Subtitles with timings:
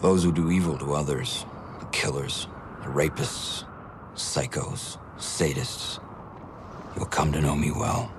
[0.00, 1.44] Those who do evil to others,
[1.80, 2.48] the killers,
[2.82, 3.64] the rapists,
[4.14, 6.00] psychos, sadists.
[6.96, 8.12] You'll come to know me well.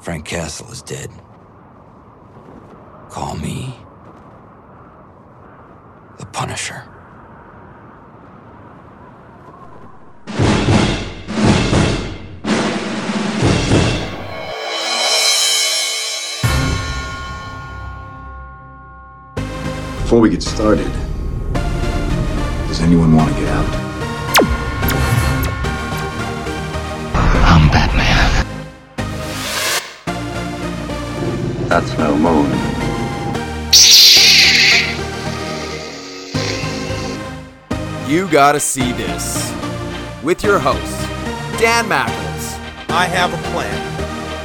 [0.00, 1.10] Frank Castle is dead.
[3.08, 3.74] Call me
[6.18, 6.91] the Punisher.
[20.22, 20.86] We get started,
[22.68, 23.66] does anyone want to get out?
[27.44, 28.46] I'm Batman.
[31.68, 32.46] That's no moon.
[38.08, 39.52] You gotta see this.
[40.22, 41.00] With your host,
[41.58, 42.60] Dan Mackles,
[42.90, 43.92] I have a plan.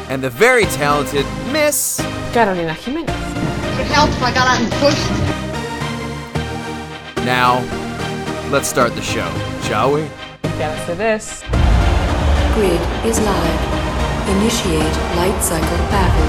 [0.09, 1.98] and the very talented Miss.
[2.34, 3.09] Carolina Jimenez.
[3.09, 5.07] If it helps, I got out and pushed.
[7.27, 7.59] Now,
[8.52, 9.30] let's start the show,
[9.63, 10.07] shall we?
[10.57, 11.43] Gotta say this.
[12.54, 14.29] Grid is live.
[14.29, 16.27] Initiate light cycle battle.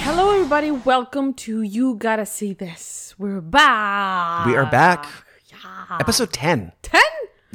[0.00, 0.70] Hello, everybody.
[0.70, 3.14] Welcome to You Gotta See This.
[3.18, 4.46] We're back.
[4.46, 5.06] We are back.
[6.00, 6.72] Episode 10.
[6.80, 7.02] 10?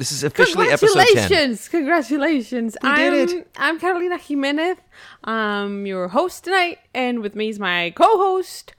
[0.00, 1.04] This is officially episode 10.
[1.04, 1.68] Congratulations.
[1.68, 2.76] Congratulations.
[2.82, 3.50] We I'm, did it.
[3.58, 4.78] I'm Carolina Jimenez.
[5.24, 8.72] I'm your host tonight, and with me is my co host,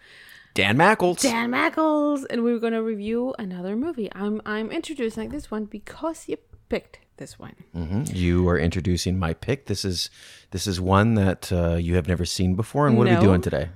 [0.55, 1.22] Dan Mackles.
[1.22, 4.09] Dan Mackles, and we're going to review another movie.
[4.16, 6.38] I'm, I'm introducing this one because you
[6.69, 7.53] picked this one.
[7.75, 8.16] Mhm.
[8.16, 9.67] You are introducing my pick.
[9.67, 10.09] This is
[10.49, 12.88] this is one that uh, you have never seen before.
[12.88, 13.69] And what are we doing today?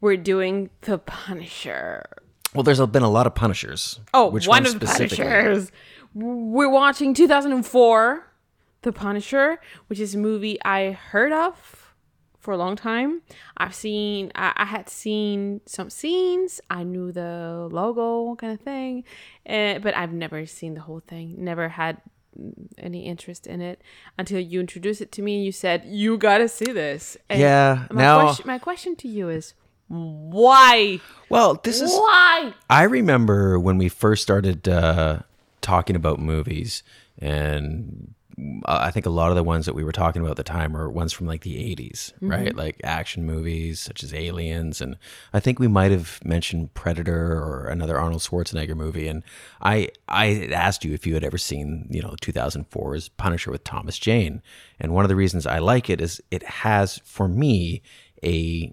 [0.00, 2.06] We're doing The Punisher.
[2.54, 4.00] Well, there's been a lot of Punishers.
[4.12, 5.24] Oh, Which one one of the specifically?
[5.24, 5.72] Punishers.
[6.14, 8.26] We're watching 2004,
[8.82, 11.94] The Punisher, which is a movie I heard of
[12.38, 13.22] for a long time.
[13.56, 16.60] I've seen, I, I had seen some scenes.
[16.68, 19.04] I knew the logo kind of thing,
[19.48, 21.36] uh, but I've never seen the whole thing.
[21.38, 21.98] Never had
[22.78, 23.80] any interest in it
[24.18, 27.16] until you introduced it to me and you said you gotta see this.
[27.30, 29.54] And Yeah, My now- question, my question to you is,
[29.88, 31.00] why?
[31.28, 32.54] Well, this is Why?
[32.70, 35.20] I remember when we first started uh,
[35.62, 36.82] talking about movies,
[37.18, 38.14] and
[38.64, 40.44] uh, I think a lot of the ones that we were talking about at the
[40.44, 42.54] time are ones from like the 80s, right?
[42.54, 44.80] Like action movies such as Aliens.
[44.80, 44.96] And
[45.32, 49.08] I think we might have mentioned Predator or another Arnold Schwarzenegger movie.
[49.08, 49.22] And
[49.60, 53.98] I, I asked you if you had ever seen, you know, 2004's Punisher with Thomas
[53.98, 54.42] Jane.
[54.80, 57.82] And one of the reasons I like it is it has, for me,
[58.24, 58.72] a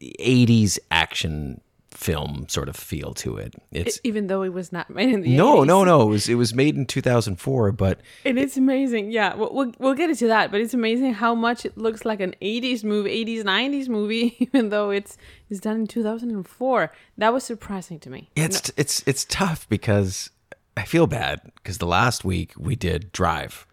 [0.00, 1.60] 80s action
[1.96, 3.54] film sort of feel to it.
[3.72, 5.66] It's Even though it was not made in the no, 80s.
[5.66, 6.02] no, no.
[6.02, 9.10] It was it was made in 2004, but And it's amazing.
[9.10, 10.50] Yeah, we'll, we'll, we'll get into that.
[10.50, 14.68] But it's amazing how much it looks like an 80s movie, 80s, 90s movie, even
[14.68, 15.16] though it's
[15.48, 16.92] it's done in 2004.
[17.18, 18.30] That was surprising to me.
[18.36, 20.30] it's it's it's tough because
[20.76, 23.66] I feel bad because the last week we did Drive.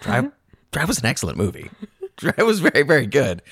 [0.00, 0.34] Drive uh-huh.
[0.72, 1.70] Drive was an excellent movie.
[2.34, 3.42] Drive was very very good,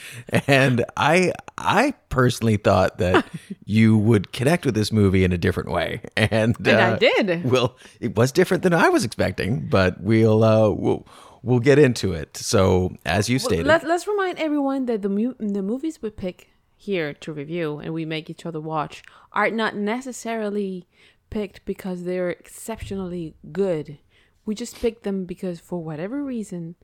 [0.47, 3.27] and I I personally thought that
[3.65, 7.51] you would connect with this movie in a different way, and And I uh, did.
[7.51, 11.07] Well, it was different than I was expecting, but we'll uh, we'll
[11.43, 12.37] we'll get into it.
[12.37, 16.11] So as you Well, stated, Let, let's remind everyone that the mu- the movies we
[16.11, 19.03] pick here to review and we make each other watch
[19.33, 20.87] are not necessarily
[21.31, 23.99] picked because they're exceptionally good.
[24.47, 26.77] We just pick them because for whatever reason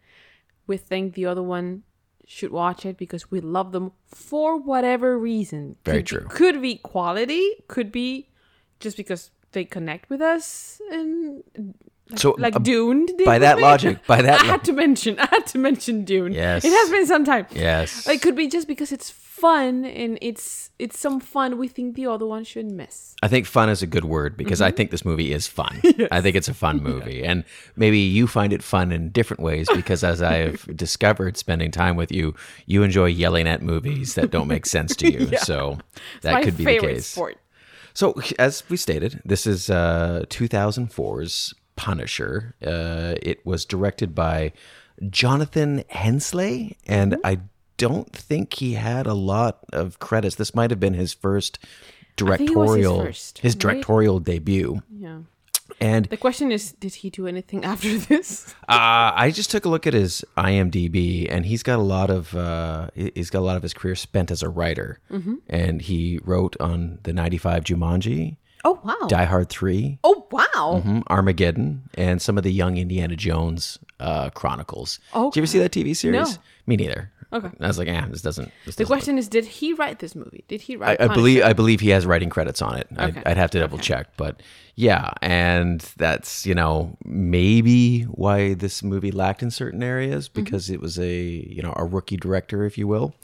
[0.67, 1.83] we think the other one
[2.27, 5.77] should watch it because we love them for whatever reason.
[5.85, 6.27] Very Could true.
[6.29, 8.29] could be quality, could be
[8.81, 11.45] just because they connect with us and
[12.17, 13.07] so like uh, Dune.
[13.25, 15.19] by that logic- by that I lo- had to mention.
[15.19, 16.33] I had to mention Dune.
[16.33, 16.65] Yes.
[16.65, 17.47] it has been some time.
[17.53, 18.07] Yes.
[18.09, 22.07] it could be just because it's fun and it's it's some fun we think the
[22.07, 23.15] other one should miss.
[23.23, 24.69] I think fun is a good word because Mm-hmm.
[24.69, 25.81] I think this movie is fun.
[26.13, 27.25] I think it's a fun movie.
[27.25, 27.45] And
[27.77, 31.97] maybe you find it fun in different ways because as I have discovered spending time
[31.97, 32.35] with you,
[32.67, 35.37] you enjoy yelling at movies that don't make sense to you.
[35.39, 35.79] So
[36.23, 37.07] that could be the case.
[37.07, 37.39] sport.
[37.97, 42.55] So, as we stated, this is uh, 2004's Punisher.
[42.65, 44.53] Uh, it was directed by
[45.11, 47.27] Jonathan Hensleigh, and Mm-hmm.
[47.27, 47.39] I
[47.77, 50.37] don't think he had a lot of credits.
[50.37, 53.61] This might have been his first was his directorial, first, his right?
[53.61, 54.81] directorial debut.
[54.97, 55.19] Yeah.
[55.81, 58.55] And The question is, did he do anything after this?
[58.69, 62.35] uh, I just took a look at his IMDb, and he's got a lot of
[62.37, 65.35] uh, he- he's got a lot of his career spent as a writer, Mm-hmm.
[65.49, 68.37] and he wrote on the '95 Jumanji.
[68.65, 69.07] Oh wow.
[69.09, 70.83] Die Hard 3, Oh wow.
[70.85, 75.01] mhm, Armageddon, and some of the young Indiana Jones uh, Chronicles.
[75.13, 76.37] oh Did you ever see that TV series?
[76.37, 76.43] No.
[76.67, 77.11] Me neither.
[77.33, 77.51] Okay.
[77.61, 78.53] I was like, eh, this doesn't.
[78.65, 80.45] This The doesn't question is, did he write this movie?
[80.47, 81.01] Did he write?
[81.01, 82.87] I believe I believe he has writing credits on it.
[82.97, 83.21] Okay.
[83.21, 84.41] I'd, I'd have to double check, but
[84.77, 90.45] yeah, and that's you know maybe why this movie lacked in certain areas Mm-hmm.
[90.45, 93.15] because it was a you know a rookie director, if you will.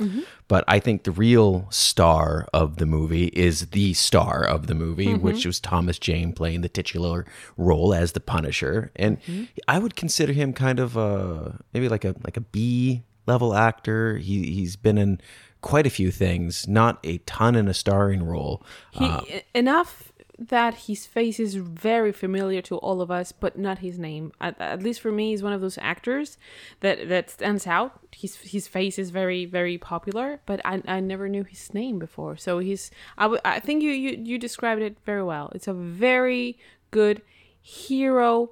[0.48, 5.06] But I think the real star of the movie is the star of the movie,
[5.06, 5.22] Mm-hmm.
[5.24, 7.26] which was Thomas Jane playing the titular
[7.56, 9.44] role as the Punisher, and Mm-hmm.
[9.68, 14.18] I would consider him kind of a maybe like a like a B level actor.
[14.18, 15.20] He he's been in
[15.60, 18.62] quite a few things, not a ton in a starring role.
[18.92, 19.20] He, Uh,
[19.54, 24.32] enough that his face is very familiar to all of us, but not his name.
[24.40, 26.38] At, at least for me, he's one of those actors
[26.80, 28.00] that that stands out.
[28.16, 32.38] His his face is very very popular, but I, I never knew his name before.
[32.38, 35.52] So he's I, w- I think you, you you described it very well.
[35.54, 36.58] It's a very
[36.90, 37.20] good
[37.60, 38.50] hero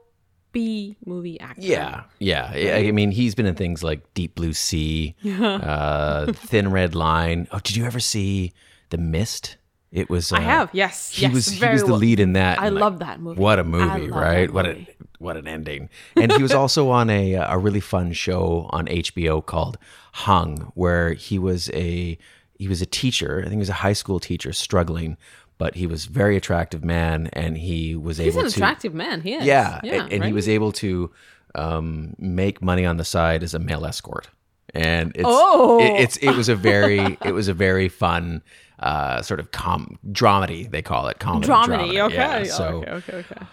[0.52, 1.62] B movie actor.
[1.62, 2.50] yeah, yeah.
[2.54, 7.48] I, I mean, he's been in things like Deep Blue Sea, uh, Thin Red Line.
[7.52, 8.52] Oh, did you ever see
[8.90, 9.56] The Mist?
[9.90, 10.32] It was.
[10.32, 11.46] Uh, I have, yes, He yes, was.
[11.48, 12.60] He was the lead in that.
[12.60, 13.40] I like, love that movie.
[13.40, 14.46] What a movie, right?
[14.46, 14.86] that What a
[15.18, 15.88] what an ending.
[16.14, 19.78] And he was also on a a really fun show on HBO called
[20.12, 22.18] Hung, where he was a
[22.58, 23.38] he was a teacher.
[23.40, 25.16] I think he was a high school teacher struggling,
[25.58, 28.64] but he was a very attractive man, and he was He's able He's an to
[28.64, 29.20] attractive man.
[29.20, 29.44] He is.
[29.44, 31.10] yeah, yeah and, and he was able to
[31.54, 34.28] um, make money on the side as a male escort,
[34.74, 35.80] and it's Oh.
[35.80, 38.42] it, it's it was a very it was a very fun
[38.78, 41.66] uh, sort of com dramedy they call it comedy dramedy.
[41.92, 42.06] dramedy.
[42.06, 42.14] Okay.
[42.16, 42.90] Yeah, so okay.
[42.92, 43.16] Okay.
[43.18, 43.46] Okay.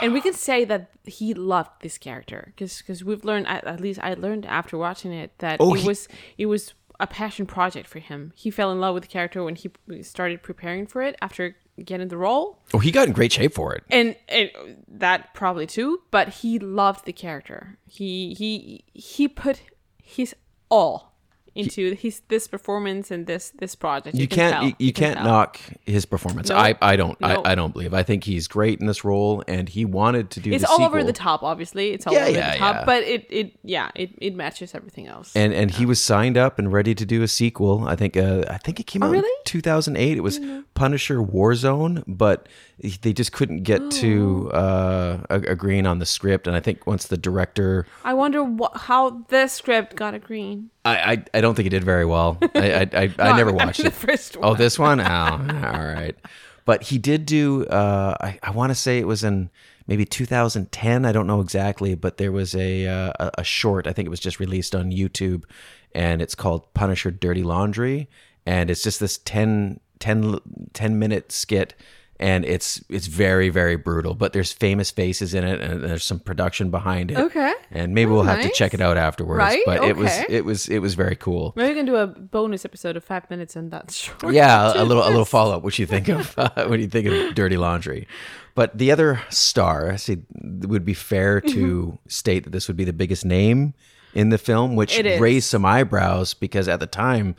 [0.00, 3.98] and we can say that he loved this character because we've learned at, at least
[4.02, 6.08] I learned after watching it that Oh, it he- was
[6.38, 8.32] it was a passion project for him.
[8.36, 9.70] He fell in love with the character when he
[10.02, 13.74] started preparing for it after getting the role, oh he got in great shape for
[13.74, 13.82] it.
[13.90, 14.50] and, and
[14.86, 16.02] that probably too.
[16.10, 17.78] But he loved the character.
[17.88, 19.62] He he he put
[20.02, 20.36] his
[20.70, 21.13] all
[21.54, 24.16] into his this performance and this this project.
[24.16, 24.64] You, can can't tell.
[24.64, 25.24] you, you can can't tell.
[25.26, 26.48] knock his performance.
[26.48, 26.56] No.
[26.56, 27.28] I I don't No.
[27.28, 27.94] I, I don't believe.
[27.94, 30.52] I think he's great in this role, and he wanted to do.
[30.52, 31.90] It's all over the top, obviously.
[31.92, 32.84] It's all Yeah, over yeah, the top, yeah.
[32.84, 35.34] but it, it yeah, it, it matches everything else.
[35.36, 37.86] and and he was signed up and ready to do a sequel.
[37.86, 39.28] I think uh, I think it came out really?
[39.28, 40.16] in 2008.
[40.16, 40.40] It was
[40.74, 42.48] Punisher Warzone, but
[42.78, 46.46] they just couldn't get to uh, agreeing on the script.
[46.46, 50.70] And I think once the director, I wonder what, how this script got a green.
[50.84, 52.38] I I, I don't think it did very well.
[52.54, 53.92] I I, I, No, never I mean watched the it.
[53.92, 54.58] first Oh, one.
[54.58, 55.00] this one?
[55.00, 55.04] Oh,
[55.72, 56.16] all right.
[56.64, 57.64] But he did do.
[57.66, 59.50] Uh, I I want to say it was in
[59.86, 61.04] maybe 2010.
[61.04, 63.86] I don't know exactly, but there was a uh, a- a short.
[63.86, 65.44] I think it was just released on YouTube,
[65.94, 68.08] and it's called Punisher Dirty Laundry,
[68.46, 70.38] and it's just this 10, 10,
[70.72, 71.74] 10 minute skit.
[72.20, 76.20] And it's it's very very brutal, but there's famous faces in it, and there's some
[76.20, 77.18] production behind it.
[77.18, 77.52] Okay.
[77.72, 79.38] and maybe we'll have to check it out afterwards.
[79.38, 79.62] Right?
[79.66, 81.52] But it was it was it was very cool.
[81.56, 84.32] Maybe we can do a bonus episode of five minutes on that short.
[84.34, 85.64] Yeah, a little a little follow up.
[85.64, 88.06] What you think of uh, when you think of Dirty Laundry?
[88.54, 90.12] But the other star, I see,
[90.62, 93.74] it would be fair to state that this would be the biggest name
[94.14, 97.34] in the film, which raised some eyebrows because at the time.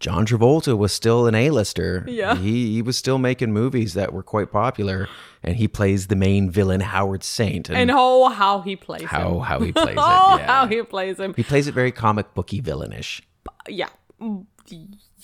[0.00, 2.04] John Travolta was still an A-lister.
[2.08, 2.36] Yeah.
[2.36, 5.08] He he was still making movies that were quite popular,
[5.42, 7.68] and he plays the main villain, Howard Saint.
[7.68, 9.40] And oh, how he plays how him.
[9.40, 9.96] how he plays it.
[9.98, 10.46] Oh, Yeah.
[10.46, 11.34] how he plays him.
[11.34, 13.22] he plays it very comic booky villainish.
[13.68, 13.88] yeah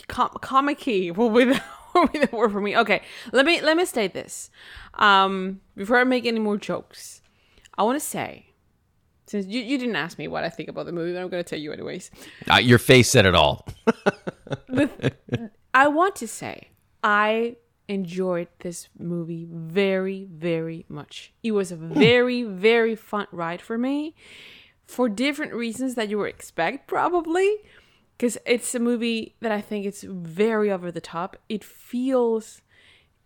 [0.08, 1.62] com- comic-y will be the
[1.94, 3.00] will be the word for me okay
[3.32, 4.50] let me let me state this
[4.94, 7.22] um before i make any more jokes
[7.78, 8.46] i want to say
[9.34, 11.42] since you, you didn't ask me what i think about the movie but i'm going
[11.42, 12.08] to tell you anyways.
[12.48, 13.66] Uh, your face said it all.
[15.74, 16.68] i want to say
[17.02, 17.56] i
[17.88, 21.32] enjoyed this movie very very much.
[21.42, 24.14] It was a very very fun ride for me
[24.84, 27.56] for different reasons that you would expect probably
[28.16, 31.36] because it's a movie that i think it's very over the top.
[31.48, 32.62] It feels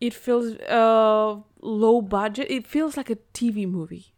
[0.01, 2.51] it feels uh low budget.
[2.51, 4.15] It feels like a tv movie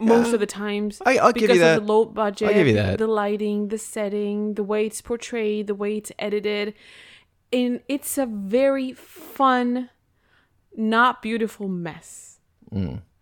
[0.00, 2.66] most of the times I- I'll give you because of the low budget I'll give
[2.66, 2.98] you the- that.
[2.98, 6.74] the lighting the setting the way it's portrayed the way it's edited
[7.52, 9.90] and it's a very fun
[10.76, 12.38] not beautiful mess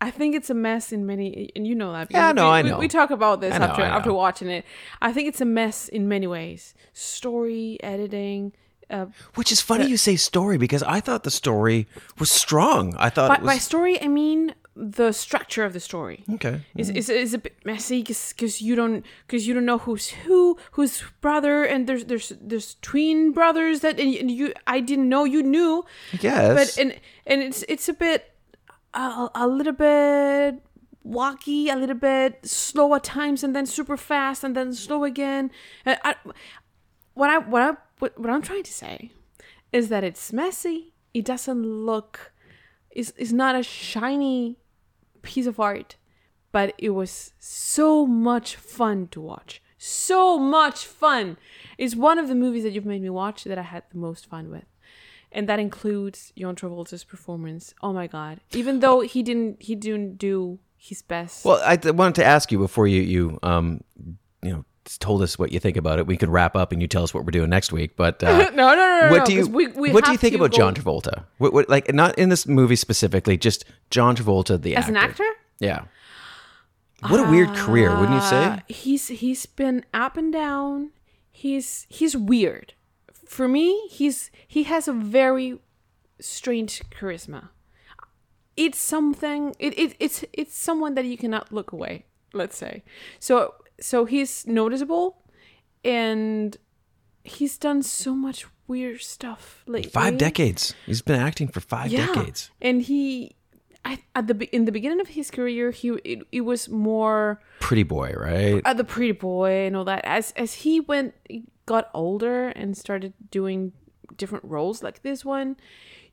[0.00, 2.08] I think it's a mess in many, and you know that.
[2.10, 2.78] Yeah, no, we, I know.
[2.78, 4.64] We, talk about this know, after after watching it.
[5.00, 6.74] I think it's a mess in many ways.
[6.92, 8.52] Story, editing.
[8.90, 12.94] Uh, Which is funny you say story because I thought the story was strong.
[12.96, 16.22] I thought by, it was by story, I mean the structure of the story.
[16.34, 16.60] Okay.
[16.76, 20.56] It's, it's, it's a bit messy because you don't because you don't know who's who
[20.72, 25.24] who's brother and there's there's there's twin brothers that and, and you I didn't know
[25.24, 25.84] you knew
[26.20, 26.54] Yes.
[26.76, 26.94] but and
[27.26, 28.32] and it's it's a bit
[28.94, 30.62] a, a little bit
[31.04, 35.50] walky a little bit slow at times and then super fast and then slow again
[35.84, 36.14] and I,
[37.14, 39.10] what I what I what, what I'm trying to say
[39.72, 42.32] is that it's messy it doesn't look
[42.92, 44.56] is is not a shiny
[45.32, 45.96] piece of art
[46.50, 51.36] but it was so much fun to watch so much fun
[51.76, 54.26] it's one of the movies that you've made me watch that i had the most
[54.26, 54.68] fun with
[55.32, 57.74] and that includes John Travolta's performance.
[57.82, 58.40] Oh my god!
[58.52, 61.44] Even though he didn't, he didn't do his best.
[61.44, 63.82] Well, I th- wanted to ask you before you you um
[64.42, 64.64] you know
[64.96, 66.06] told us what you think about it.
[66.06, 67.96] We could wrap up and you tell us what we're doing next week.
[67.96, 69.10] But uh, no, no, no, no.
[69.10, 71.24] what no, do you we, we what do you think about go- John Travolta?
[71.36, 75.26] What, what like not in this movie specifically, just John Travolta the as an actor?
[75.58, 75.84] Yeah.
[77.06, 78.44] What a weird career, wouldn't you say?
[78.44, 80.90] Uh, he's he's been up and down.
[81.30, 82.74] He's he's weird.
[83.24, 85.60] For me, he's he has a very
[86.20, 87.50] strange charisma.
[88.56, 89.54] It's something.
[89.60, 92.06] It, it it's it's someone that you cannot look away.
[92.32, 92.82] Let's say
[93.20, 93.54] so.
[93.80, 95.22] So he's noticeable,
[95.84, 96.56] and
[97.24, 99.90] he's done so much weird stuff lately.
[99.90, 100.74] Five decades.
[100.86, 102.50] He's been acting for five decades.
[102.60, 103.34] and he.
[103.84, 107.84] I, at the in the beginning of his career, he it, it was more Pretty
[107.84, 108.60] boy, right?
[108.64, 110.04] uh, the pretty boy and all that.
[110.04, 111.14] As as he went,
[111.64, 113.72] got older and started doing
[114.16, 115.56] different roles like this one,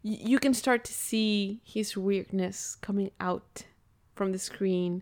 [0.03, 3.63] you can start to see his weirdness coming out
[4.15, 5.01] from the screen,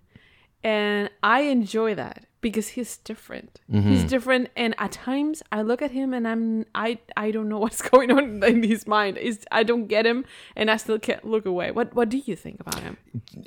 [0.64, 3.60] and I enjoy that because he's different.
[3.72, 7.58] He's different, and at times I look at him and I'm I I don't know
[7.66, 9.18] what's going on in his mind.
[9.18, 11.72] Is I don't get him, and I still can't look away.
[11.72, 12.98] What what do you think about him?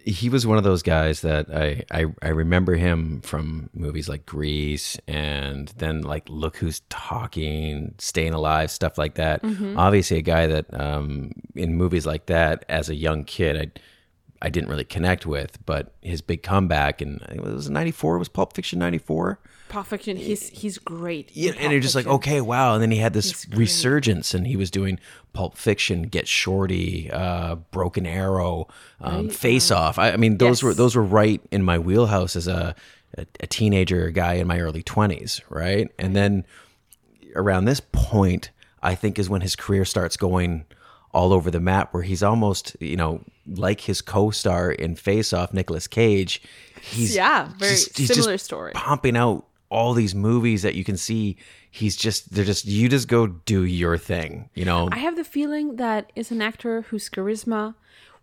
[0.05, 4.25] he was one of those guys that I, I I remember him from movies like
[4.27, 9.41] Grease and then like Look Who's Talking, Staying Alive, stuff like that.
[9.77, 13.81] Obviously, a guy that um, in movies like that as a young kid, I
[14.43, 18.19] I didn't really connect with, but his big comeback and it was '94.
[18.19, 19.39] Was Pulp Fiction '94?
[19.69, 20.17] Pulp Fiction.
[20.17, 21.31] He's he's great.
[21.35, 22.75] Yeah, and you're just like, okay, wow.
[22.75, 24.99] And then he had this resurgence, and he was doing
[25.33, 28.69] Pulp Fiction, Get Shorty, uh, Broken Arrow,
[29.01, 29.99] um, Face Off.
[29.99, 32.75] I, I mean, those were those were right in my wheelhouse as a
[33.17, 35.91] a, a teenager guy in my early twenties, right?
[35.99, 36.45] And then
[37.35, 38.51] around this point,
[38.83, 40.65] I think is when his career starts going
[41.13, 45.53] all over the map, where he's almost, you know, like his co-star in Face Off,
[45.53, 46.43] Nicolas Cage.
[46.81, 48.73] He's Yeah, very just- he's similar story.
[48.75, 51.37] pumping out all these movies that you can see.
[51.71, 54.89] He's just they're just you just go do your thing, you know.
[54.93, 57.75] I have the feeling that it's an actor whose charisma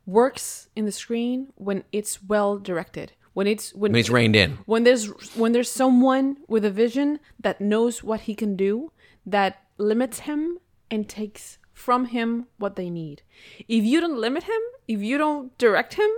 [0.06, 3.14] works in the screen when it's well directed.
[3.34, 4.60] When it's when, When he's reined in.
[4.66, 8.92] When there's when there's someone with a vision that knows what he can do,
[9.26, 10.60] that limits him
[10.92, 13.22] and takes from him what they need.
[13.68, 16.10] If you don't limit him, if you don't direct him,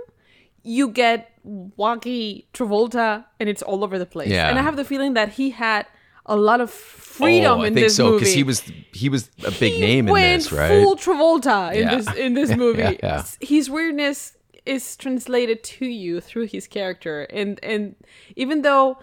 [0.62, 4.28] you get wonky Travolta and it's all over the place.
[4.28, 4.48] Yeah.
[4.48, 5.86] And I have the feeling that he had
[6.26, 8.60] a lot of freedom oh, in think this so movie he was
[8.92, 10.82] he was a big he name in this, right?
[10.82, 11.94] Full Travolta in Yeah.
[11.96, 12.82] this in this movie.
[12.82, 13.24] Yeah, yeah.
[13.40, 14.36] His weirdness
[14.66, 17.94] is translated to you through his character, and and
[18.34, 18.98] even though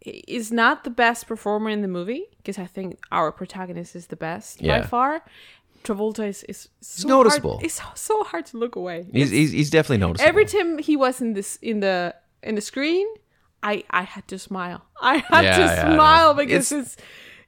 [0.00, 4.06] he is not the best performer in the movie, because I think our protagonist is
[4.06, 5.24] the best by far.
[5.84, 7.52] Travolta is is so noticeable.
[7.52, 9.06] Hard, it's so hard to look away.
[9.12, 10.28] He's, he's he's definitely noticeable.
[10.28, 13.06] Every time he was in this in the in the screen,
[13.62, 14.82] I I had to smile.
[15.00, 16.96] I had Yeah, to yeah, smile because It's- it's,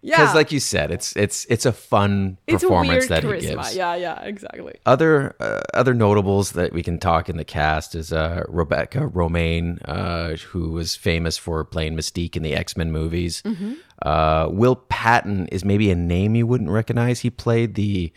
[0.04, 3.22] yeah, because, like you said, it's it's it's a fun it's a performance weird that
[3.40, 3.76] he gives.
[3.76, 4.74] Yeah, yeah, exactly.
[4.84, 9.78] Other uh, other notables that we can talk in the cast is uh, Rebecca Romijn,
[9.84, 13.42] uh, who was famous for playing Mystique in the X Men movies.
[13.42, 13.74] Mm-hmm.
[14.02, 17.20] Uh, Will Patton is maybe a name you wouldn't recognize.
[17.20, 18.12] He played the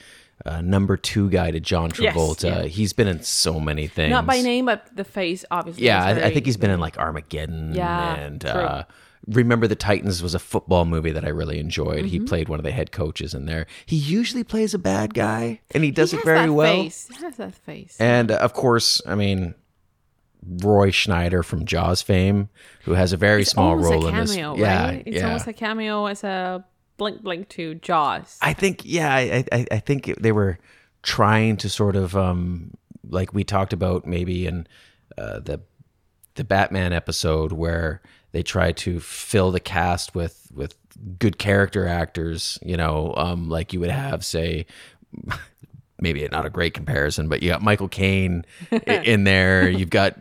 [0.46, 2.44] uh, number two guy to John Yes, Travolta.
[2.44, 2.64] yeah.
[2.64, 4.12] He's been in so many things.
[4.12, 5.86] Not by name, but the face, obviously.
[5.86, 8.84] Yeah, I, I think he's been in like Armageddon Yeah, and uh,
[9.28, 12.06] Remember the Titans was a football movie that I really enjoyed.
[12.06, 12.26] He Mm-hmm.
[12.26, 13.66] played one of the head coaches in there.
[13.86, 16.84] He usually plays a bad guy, and he does He it very well.
[16.84, 17.08] Face.
[17.08, 17.96] He has that face.
[18.00, 19.56] And uh, of course, I mean,
[20.44, 22.50] Roy Schneider from Jaws fame,
[22.84, 24.36] who has a very It's small role a in this.
[24.36, 24.90] cameo, Yeah.
[24.92, 25.26] It's yeah.
[25.28, 26.64] almost a cameo as a
[26.98, 28.38] blink blink to Jaws.
[28.42, 30.60] I think, yeah, I, I, I think they were
[31.04, 32.72] trying to sort of, um,
[33.10, 34.68] like we talked about maybe in
[35.18, 35.62] uh, the
[36.36, 38.02] the Batman episode where
[38.34, 40.76] they try to fill the cast with with
[41.20, 42.60] good character actors.
[42.62, 44.66] You know, um, like you would have say
[46.00, 48.46] maybe not a great comparison, but you got Michael Caine
[48.88, 49.70] in there.
[49.70, 50.16] You've got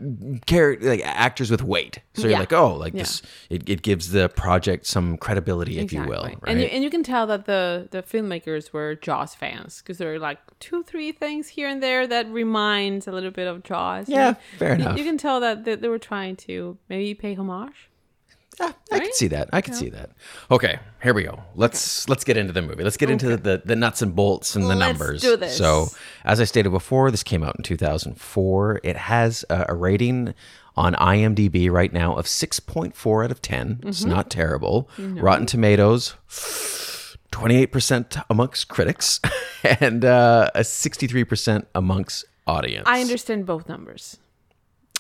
[0.47, 1.99] character like actors with weight.
[2.14, 2.38] So you're Yeah.
[2.40, 3.02] like, oh, like Yeah.
[3.02, 3.23] this.
[3.50, 6.23] It, it gives the project some credibility, if you will.
[6.25, 6.38] Right?
[6.47, 10.14] And you, and you can tell that the the filmmakers were Jaws fans because there
[10.14, 14.09] are like two three things here and there that reminds a little bit of Jaws.
[14.09, 14.99] Yeah, You- fair you, enough.
[14.99, 17.90] You can tell that they, they were trying to maybe pay homage.
[18.61, 19.49] I can see that.
[19.52, 20.11] I can see that.
[20.50, 21.42] Okay, here we go.
[21.54, 22.84] Let's let's get into the movie.
[22.84, 25.20] Let's get into the, the nuts and bolts and the Let's numbers.
[25.23, 25.56] do this.
[25.56, 25.88] So,
[26.25, 28.80] as I stated before, this came out in 2004.
[28.84, 30.34] It has a, a rating
[30.76, 33.80] on IMDb right now of 6.4 out of 10.
[33.84, 34.11] It's Mm-hmm.
[34.11, 34.88] not terrible.
[34.99, 36.14] Rotten Tomatoes
[37.32, 39.20] 28% amongst critics
[39.80, 42.84] and uh, a 63% amongst audience.
[42.87, 44.18] I understand both numbers.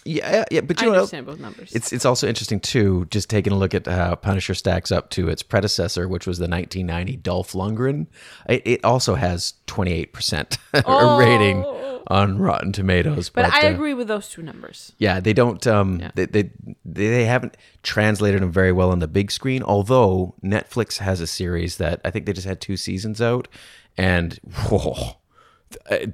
[0.04, 1.72] Yeah, yeah, but I you know, understand both numbers.
[1.72, 5.28] it's it's also interesting too, just taking a look at how Punisher stacks up to
[5.28, 8.06] its predecessor, which was the 1990 Dolph Lundgren.
[8.48, 11.64] It, it also has 28 percent rating
[12.08, 13.30] on Rotten Tomatoes.
[13.30, 14.92] but I uh, agree with those two numbers.
[14.98, 15.66] Yeah, they don't.
[15.66, 16.10] Um, Yeah.
[16.14, 16.50] they, they
[16.84, 19.62] they haven't translated them very well on the big screen.
[19.62, 23.48] Although Netflix has a series that I think they just had two seasons out,
[23.96, 24.34] and
[24.68, 25.16] whoa,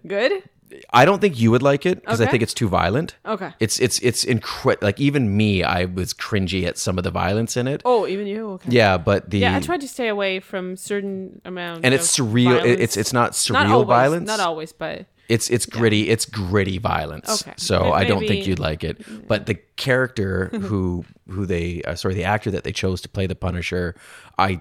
[0.07, 0.45] Good.
[0.93, 3.17] I don't think you would like it because I think it's too violent.
[3.25, 3.53] Okay.
[3.61, 4.87] It's it's it's incredible.
[4.87, 7.83] Like even me, I was cringy at some of the violence in it.
[7.85, 8.51] Oh, even you.
[8.51, 8.71] Okay.
[8.71, 11.85] Yeah, but the Yeah, I tried to stay away from certain amount.
[11.85, 12.57] and it's surreal.
[12.59, 12.81] violence.
[12.81, 14.27] It's it's not surreal not always, violence.
[14.27, 16.09] Not always, but It's it's gritty.
[16.09, 17.43] It's gritty violence.
[17.43, 17.55] Okay.
[17.57, 19.29] So I don't think you'd like it.
[19.29, 23.27] But the character who who they uh, sorry the actor that they chose to play
[23.27, 23.95] the Punisher,
[24.39, 24.61] I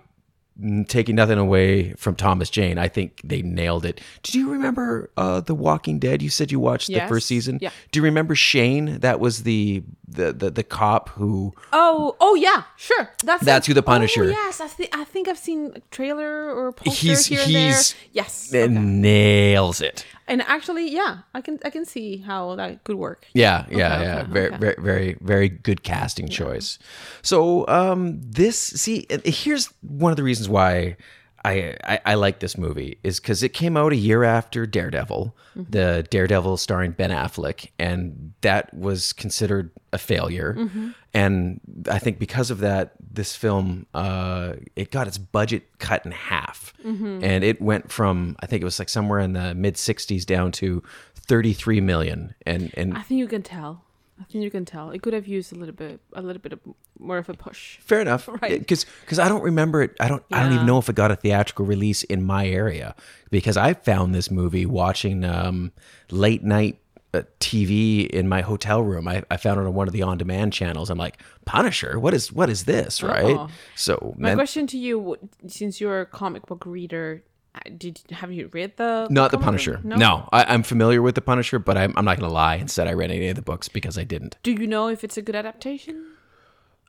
[0.87, 4.01] taking nothing away from Thomas Jane, I think they nailed it.
[4.23, 6.21] Did you remember uh, The Walking Dead?
[6.21, 7.59] You said you watched the first season.
[7.61, 7.71] Yeah.
[7.91, 8.99] Do you remember Shane?
[8.99, 13.11] That was the the the, the cop who oh, oh yeah, sure.
[13.23, 16.53] That's That's who the Punisher- Oh, yes, I, thi- I think I've seen a trailer
[16.53, 17.81] or a poster He's- here and there.
[18.11, 18.53] Yes.
[18.53, 18.67] okay.
[18.67, 20.05] nails it.
[20.29, 23.25] And actually, yeah, I can I can see how that could work.
[23.33, 24.19] Yeah, yeah, Okay, yeah.
[24.21, 24.57] okay, very, okay.
[24.57, 26.79] very, very, very good casting choice.
[27.21, 30.95] So, um, this see, uh, here's one of the reasons why
[31.43, 35.35] I I, I like this movie is because it came out a year after Daredevil,
[35.57, 35.71] Mm-hmm.
[35.71, 40.53] the Daredevil starring Ben Affleck, and that was considered a failure.
[40.57, 40.89] Mm-hmm.
[41.13, 41.59] And
[41.89, 46.73] I think because of that, this film uh, it got its budget cut in half,
[46.85, 47.23] Mm-hmm.
[47.23, 50.51] and it went from I think it was like somewhere in the mid '60s down
[50.53, 50.81] to
[51.15, 53.83] 33 million, and and I think you can tell.
[54.19, 54.91] I think you can tell.
[54.91, 56.59] It could have used a little bit, a little bit of
[56.99, 57.77] more of a push.
[57.79, 58.59] Fair enough, Right.
[58.59, 59.91] Because because I don't remember it.
[59.99, 60.23] I don't.
[60.31, 62.95] I don't even know if it got a theatrical release in my area
[63.31, 65.71] because I found this movie watching um,
[66.11, 66.79] late night
[67.13, 69.07] TV in my hotel room.
[69.07, 70.89] I, I found it on one of the on demand channels.
[70.89, 71.99] I'm like Punisher.
[71.99, 73.01] What is what is this?
[73.01, 73.35] Right.
[73.35, 73.49] Oh.
[73.75, 75.17] So My question to you,
[75.47, 77.23] since you're a comic book reader,
[77.55, 79.77] uh, did have you read the not the Punisher.
[79.77, 79.97] book?
[79.97, 82.69] No, I, I'm familiar with the Punisher, but I'm, I'm not going to lie and
[82.69, 84.37] said I read any of the books because I didn't.
[84.43, 86.05] Do you know if it's a good adaptation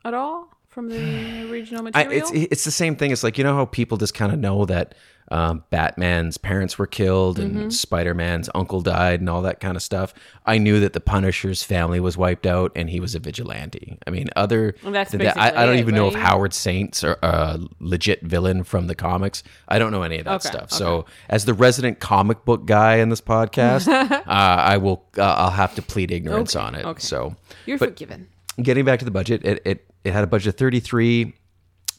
[0.05, 2.19] at all from the original I, material?
[2.23, 3.11] it's it's the same thing.
[3.11, 4.95] It's like you know how people just kind of know that
[5.33, 7.69] um, Batman's parents were killed and Mm-hmm.
[7.71, 10.13] Spider Man's uncle died and all that kind of stuff.
[10.45, 13.97] I knew that the Punisher's family was wiped out and he was a vigilante.
[14.07, 16.15] I mean, other Well, than that, I, I don't it, even know if?
[16.15, 19.45] Howard Saints are a legit villain from the comics.
[19.69, 20.73] I don't know any of that Okay, stuff.
[20.73, 25.51] So, as the resident comic book guy in this podcast, uh, I will uh, I'll
[25.51, 26.85] have to plead ignorance Okay, on it.
[26.85, 27.01] okay.
[27.01, 28.29] So, You're but- forgiven.
[28.63, 31.35] Getting back to the budget, it it, it had a budget of 33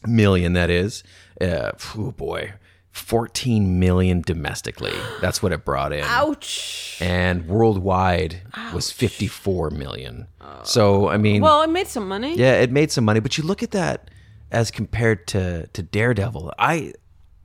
[0.08, 1.04] million that is.
[1.40, 2.54] Uh, oh boy.
[2.92, 4.92] 14 million domestically.
[5.22, 6.04] That's what it brought in.
[6.04, 6.98] Ouch.
[7.00, 8.42] And worldwide
[8.74, 10.28] was 54 million.
[10.64, 12.36] so, I mean, Well, it made some money.
[12.36, 14.12] yeah, it made some money, but you look at that
[14.52, 16.54] as compared to to Daredevil.
[16.60, 16.94] I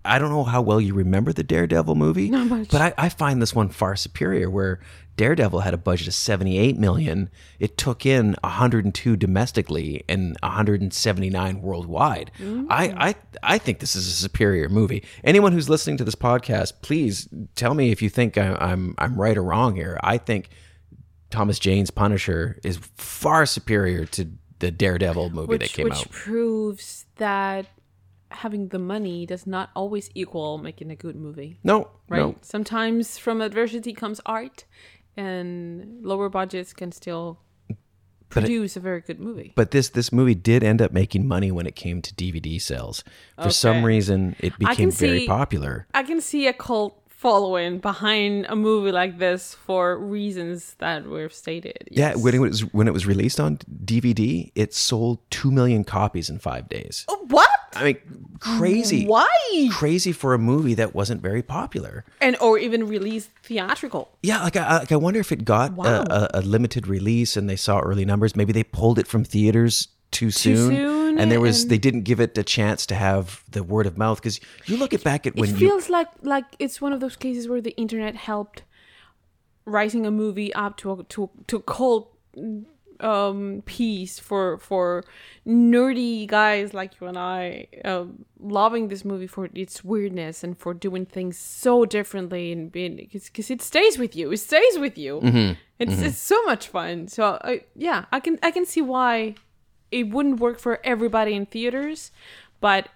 [0.04, 3.54] I don't know how well you remember the Daredevil movie, but I, I find this
[3.54, 4.50] one far superior.
[4.50, 4.80] Where
[5.16, 10.04] Daredevil had a budget of seventy eight million, it took in hundred and two domestically
[10.08, 12.30] and one hundred and seventy nine worldwide.
[12.38, 12.66] I, mm.
[12.70, 15.04] I I think this is a superior movie.
[15.24, 19.18] Anyone who's listening to this podcast, please tell me if you think I, I'm I'm
[19.18, 19.98] right or wrong here.
[20.02, 20.50] I think
[21.30, 26.10] Thomas Jane's Punisher is far superior to the Daredevil movie that which came which out.
[26.10, 27.66] proves that
[28.30, 31.58] having the money does not always equal making a good movie.
[31.62, 32.18] No, Right.
[32.20, 32.34] no.
[32.42, 34.64] Sometimes from adversity comes art,
[35.16, 37.40] and lower budgets can still
[38.28, 39.52] produce a very good movie.
[39.54, 43.04] But this this movie did end up making money when it came to DVD sales.
[43.42, 45.86] For some reason, it became very see- popular.
[45.94, 51.32] I can see a cult following behind a movie like this for reasons that we've
[51.32, 51.88] stated.
[51.90, 56.28] Yeah, when it was when it was released on DVD, it sold two million copies
[56.28, 57.04] in five days.
[57.08, 57.48] Oh, what?
[57.80, 57.98] I mean,
[58.40, 59.06] crazy.
[59.06, 59.28] Why?
[59.72, 62.04] Crazy for a movie that wasn't very popular.
[62.20, 64.10] And or even released theatrical.
[64.22, 66.04] Yeah, like I, like I wonder if it got Wow.
[66.08, 68.34] a, a, a limited release and they saw early numbers.
[68.36, 72.02] Maybe they pulled it from theaters too soon, soon, and there was and- they didn't
[72.02, 74.18] give it a chance to have the word of mouth.
[74.20, 77.00] Because you look it, back at when it you feels like like it's one of
[77.00, 78.62] those cases where the internet helped
[79.64, 82.12] rising a movie up to a, to to cult
[83.00, 85.04] um piece for for
[85.46, 88.04] nerdy guys like you and I uh,
[88.40, 93.50] loving this movie for its weirdness and for doing things so differently and being because
[93.50, 94.32] it stays with you.
[94.32, 95.20] It stays with you.
[95.78, 97.08] It's it's so much fun.
[97.08, 99.34] So I, yeah I can I can see why
[99.90, 102.10] it wouldn't work for everybody in theaters
[102.60, 102.88] but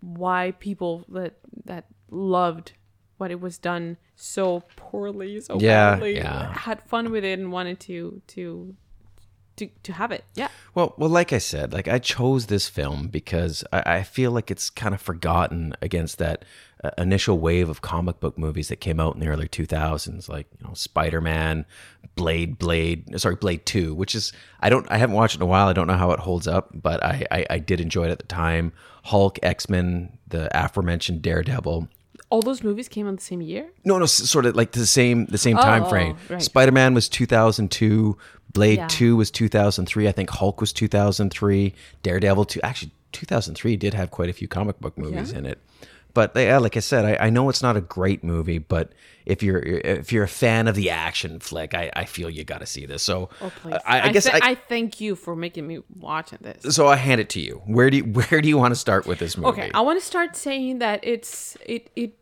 [0.00, 2.72] why people that that loved
[3.18, 6.52] what it was done so poorly so Yeah, badly yeah.
[6.56, 8.74] had fun with it and wanted to to
[9.58, 13.08] to to have it yeah Well, well, like I said, like I chose this film
[13.08, 16.44] because I, I feel like it's kind of forgotten against that
[16.84, 20.46] uh, initial wave of comic book movies that came out in the early 2000s, like
[20.60, 21.66] you know Spider Man,
[22.14, 25.46] Blade, Blade, sorry, Blade Two, which is I don't I haven't watched it in a
[25.46, 25.66] while.
[25.66, 28.20] I don't know how it holds up, but I I, I did enjoy it at
[28.20, 28.72] the time.
[29.04, 31.88] Hulk, X Men, the aforementioned Daredevil.
[32.30, 35.26] All those movies came out the same year No, no, sort of like the same
[35.26, 36.16] the same oh, time oh, oh, frame.
[36.28, 36.42] right.
[36.42, 38.16] Spider Man was 2002.
[38.52, 38.86] Blade Yeah.
[38.88, 40.08] 2 was 2003.
[40.08, 41.74] I think Hulk was 2003.
[42.02, 42.60] Daredevil 2.
[42.62, 45.58] Actually, 2003 did have quite a few comic book movies in it.
[46.14, 48.92] But yeah, like I said, I, I know it's not a great movie, but
[49.26, 52.60] if you're if you're a fan of the action flick, I, I feel you got
[52.60, 53.02] to see this.
[53.02, 53.52] So oh
[53.86, 56.96] I, I guess th- I, I thank you for making me watching this so I
[56.96, 57.62] hand it to you.
[57.66, 59.48] Where do you, where do you want to start with this movie?
[59.48, 62.18] Okay, I want to start saying that it's it it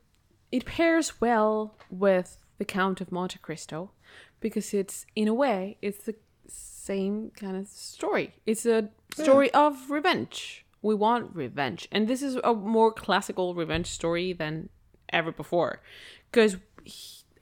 [0.51, 3.93] it pairs well with the Count of Monte Cristo
[4.41, 6.17] because it's in a way it's the
[6.49, 8.35] same kind of story.
[8.47, 9.59] It's a story hmm.
[9.59, 10.66] of revenge.
[10.87, 14.69] We want revenge, and this is a more classical revenge story than
[15.13, 15.81] ever before,
[16.31, 16.57] because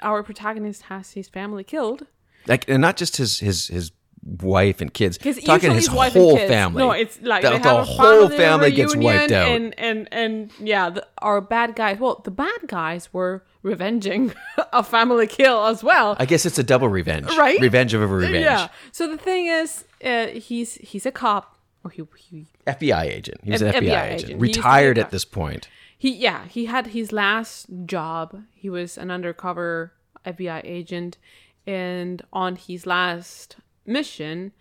[0.00, 2.06] our protagonist has his family killed.
[2.46, 3.92] like and not just his his his
[4.24, 5.18] wife and kids.
[5.18, 6.78] Because Talking his his whole family.
[6.82, 9.48] No, it's like the, the whole family, family gets wiped out.
[9.48, 11.98] and and and yeah, the, our bad guys.
[11.98, 14.32] Well, the bad guys were revenging
[14.72, 17.26] a family kill as well, I guess it's a double revenge.
[17.36, 17.60] right?
[17.60, 18.44] Revenge of a revenge.
[18.44, 18.68] Yeah.
[18.92, 21.53] So the thing is, uh, he's he's a cop,
[21.84, 23.40] or he he FBI agent.
[23.44, 24.12] He was F- an FBI, FBI agent.
[24.12, 24.12] agent.
[24.12, 25.68] He used to be a Retired at this point.
[25.98, 29.92] he yeah he had his last job he was an undercover
[30.26, 31.18] fbi agent
[31.66, 34.52] and on his last mission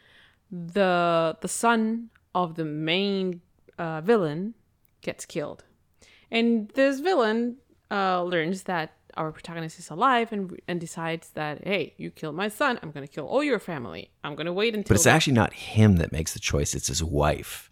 [0.51, 3.41] the the son of the main
[3.77, 4.53] uh, villain
[5.01, 5.63] gets killed
[6.31, 7.57] and this villain
[7.91, 12.47] uh, learns that our protagonist is alive and and decides that hey you killed my
[12.47, 15.53] son i'm gonna kill all your family i'm gonna wait until But it's actually not
[15.53, 17.69] him that makes the choice, it's his wife.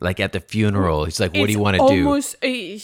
[0.00, 2.08] Like at the funeral, he's like, What do you want to do?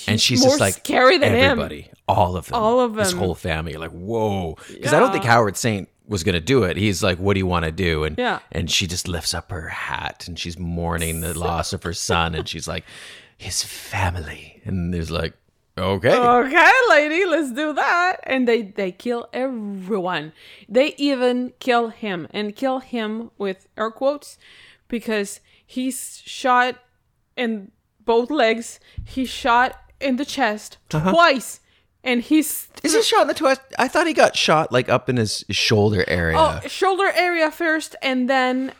[0.08, 2.60] And she's more just like, scary than him everybody, all of them.
[2.60, 3.74] All of them, His whole family.
[3.74, 4.56] Like, Whoa.
[4.68, 6.76] Because I don't think Howard Saint was going to do it.
[6.76, 8.02] He's like, What do you want to do?
[8.02, 8.40] And, Yeah.
[8.50, 12.34] and she just lifts up her hat and she's mourning the loss of her son.
[12.34, 12.84] And she's like,
[13.38, 14.60] His family.
[14.64, 15.34] And there's like,
[15.76, 16.16] Okay.
[16.16, 20.32] okay lady let's do that and they they kill everyone
[20.68, 24.38] they even kill him and kill him with air quotes
[24.86, 26.76] because he's shot
[27.36, 27.72] in
[28.04, 31.10] both legs he's shot in the chest uh-huh.
[31.10, 31.58] twice
[32.04, 33.62] and he's Is he shot in the twist?
[33.78, 36.36] I thought he got shot like up in his shoulder area.
[36.38, 38.72] oh shoulder area first and then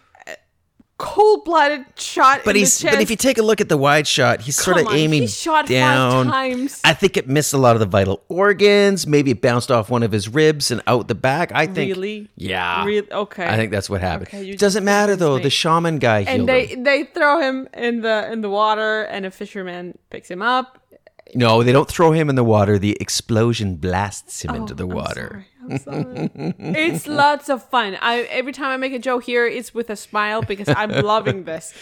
[1.05, 4.57] cold-blooded shot But he's but if you take a look at the wide shot, he's
[4.57, 6.27] sort of on, aiming he shot five down.
[6.27, 6.81] times.
[6.85, 9.07] I think it missed a lot of the vital organs.
[9.07, 11.53] Maybe it bounced off one of his ribs and out the back.
[11.55, 12.29] I think Really?
[12.37, 12.85] Yeah.
[12.85, 13.11] Really?
[13.13, 13.47] Okay.
[13.47, 14.29] I think that's what happened.
[14.29, 15.37] Okay, it doesn't matter though.
[15.37, 15.43] me.
[15.43, 16.85] The shaman guy and they him.
[16.85, 20.81] they throw him in the in the water and a fisherman picks him up
[21.35, 22.79] No, they don't throw him in the water.
[22.79, 25.47] The explosion blasts him oh, into the Oh, water.
[25.79, 26.55] Sorry, I'm sorry.
[26.59, 29.97] it's lots of fun i every time i make a joke here it's with a
[29.97, 31.73] smile because i'm loving this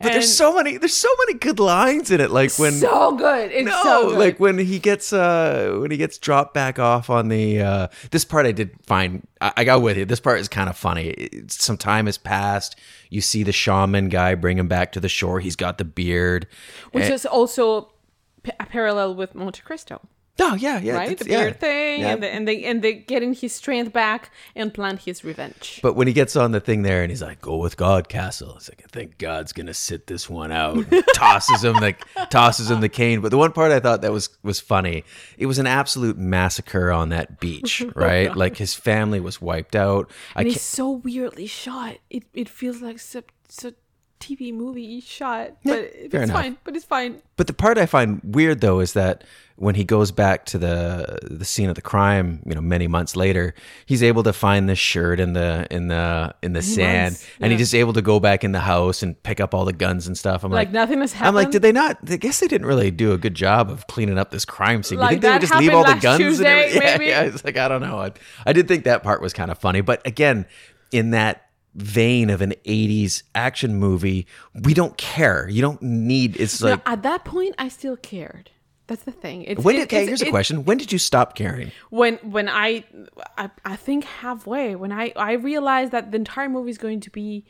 [0.00, 2.30] But there's so many there's so many good lines in it.
[2.30, 5.98] Like when so good it's no, so good like when he gets uh when he
[5.98, 9.82] gets dropped back off on the uh this part I did find I, I got
[9.82, 10.06] with you.
[10.06, 11.08] This part is kind of funny.
[11.10, 12.76] It- some time has passed.
[13.10, 15.38] You see the shaman guy bring him back to the shore.
[15.40, 16.46] He's got the beard.
[16.92, 17.90] which And- is also
[18.58, 20.00] a parallel with monte cristo
[20.38, 21.40] oh yeah, yeah, right the yeah.
[21.40, 22.12] beard thing Yeah.
[22.12, 25.94] and, the, and they and they getting his strength back and plan his revenge But
[25.96, 28.68] when he gets on the thing there and he's like, "Go with God, Castle," it's
[28.70, 32.88] like, "I think God's gonna sit this one out." tosses him like tosses him the
[32.88, 33.20] cane.
[33.20, 35.04] But the one part I thought that was was funny.
[35.36, 38.34] It was an absolute massacre on that beach, right?
[38.34, 40.10] like his family was wiped out.
[40.34, 43.72] I and can't, it's so weirdly shot it, it feels like so, so
[44.20, 46.30] TV movie shot, but it's enough.
[46.30, 46.58] fine.
[46.64, 47.22] But it's fine.
[47.36, 49.24] But the part I find weird though is that
[49.60, 53.14] when he goes back to the the scene of the crime, you know, many months
[53.14, 53.54] later,
[53.84, 57.50] he's able to find this shirt in the in the in the sand, months, and
[57.50, 57.58] yeah.
[57.58, 60.06] he's just able to go back in the house and pick up all the guns
[60.06, 60.44] and stuff.
[60.44, 61.28] I'm Like, like, nothing has happened.
[61.28, 61.98] I'm like, did they not?
[62.08, 64.98] I guess they didn't really do a good job of cleaning up this crime scene.
[64.98, 66.20] Like, you think they would just leave all the guns?
[66.20, 66.82] and Tuesday, everything?
[66.82, 67.06] yeah, maybe?
[67.06, 67.22] yeah.
[67.22, 67.98] It's like I don't know.
[67.98, 68.12] I,
[68.46, 70.46] I did think that part was kind of funny, but again,
[70.90, 74.26] in that vein of an 80s action movie
[74.64, 78.50] we don't care you don't need it's No, like at that point, I still cared.
[78.88, 79.44] That's the thing.
[79.44, 80.64] It's, when it- did, okay, it's- here's a it- question.
[80.64, 81.70] When did you stop caring?
[81.90, 82.84] When when I,
[83.38, 87.10] I I think halfway when I I realized that the entire movie is going to
[87.10, 87.44] be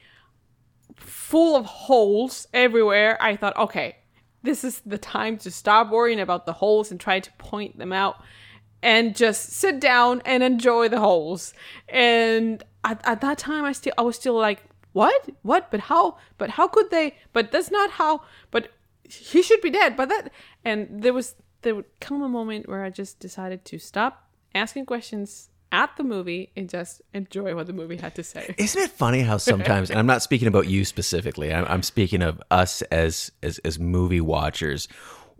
[0.97, 3.17] full of holes everywhere.
[3.23, 3.97] I thought, okay,
[4.43, 7.93] this is the time to stop worrying about the holes and try to point them
[7.93, 8.17] out
[8.83, 11.55] and just sit down and enjoy the holes.
[11.89, 15.71] And at, at that time, I still I was still like, what, what?
[15.71, 16.17] But how?
[16.39, 17.17] But how could they?
[17.33, 18.23] But that's not how.
[18.51, 18.71] But
[19.05, 19.97] he should be dead.
[19.97, 20.31] But that
[20.65, 24.87] and there was there would come a moment where I just decided to stop asking
[24.87, 28.55] questions at the movie and just enjoy what the movie had to say.
[28.59, 32.23] Isn't it funny how sometimes, and I'm not speaking about you specifically, I'm, I'm speaking
[32.23, 34.89] of us as, as as movie watchers,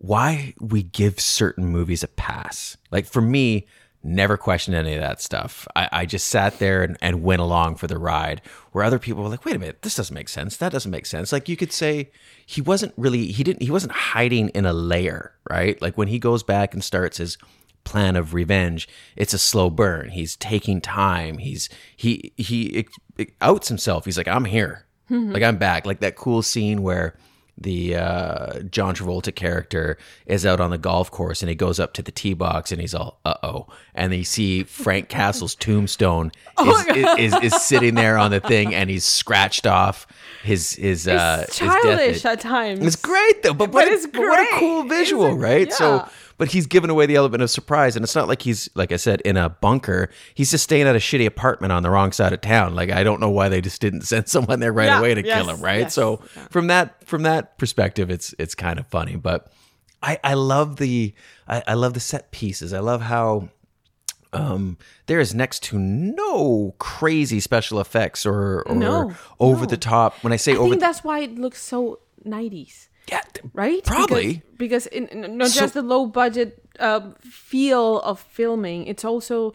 [0.01, 2.79] why we give certain movies a pass.
[2.91, 3.67] Like for me,
[4.03, 5.69] never questioned any of that stuff.
[5.77, 8.41] I, I just sat there and, and went along for the ride.
[8.73, 10.57] Where other people were like, "Wait a minute, this doesn't make sense.
[10.57, 12.11] That doesn't make sense." Like you could say
[12.47, 15.81] he wasn't really he didn't he wasn't hiding in a layer, right?
[15.83, 17.37] Like when he goes back and starts his
[17.83, 18.87] plan of revenge
[19.17, 22.87] it's a slow burn he's taking time he's he he
[23.17, 25.33] it, outs himself he's like i'm here mm-hmm.
[25.33, 27.17] like i'm back like that cool scene where
[27.61, 31.93] the uh, John Travolta character is out on the golf course and he goes up
[31.95, 36.33] to the tee box and he's all uh oh, and you see Frank Castle's tombstone
[36.65, 40.07] is, is, is is sitting there on the thing and he's scratched off
[40.43, 42.25] his his uh his childish bit.
[42.25, 42.85] at times.
[42.87, 45.71] It's great though, but, But what, a- but what a cool visual, right?
[45.73, 46.09] So, yeah.
[46.41, 48.97] But he's given away the element of surprise, and it's not like he's like I
[48.97, 50.09] said in a bunker.
[50.35, 52.75] He's just staying at a shitty apartment on the wrong side of town.
[52.75, 55.23] Like I don't know why they just didn't send someone there right Yeah, away to
[55.25, 55.81] yes, kill him, right?
[55.81, 56.49] yes, so yeah.
[56.49, 59.53] from that from that perspective, it's it's kind of funny, but
[60.03, 61.15] I I love the
[61.47, 62.73] I, I love the set pieces.
[62.73, 63.51] I love how
[64.33, 69.67] um, there is next to no crazy special effects or, or No, over no.
[69.67, 70.15] the top.
[70.23, 72.87] When I say I over, think that's why it looks so 90s.
[73.11, 73.21] Yeah,
[73.55, 73.83] right?
[73.85, 74.43] Probably.
[74.57, 79.05] because, because in, in- not So- just the low budget uh, feel of filming, it's
[79.05, 79.55] also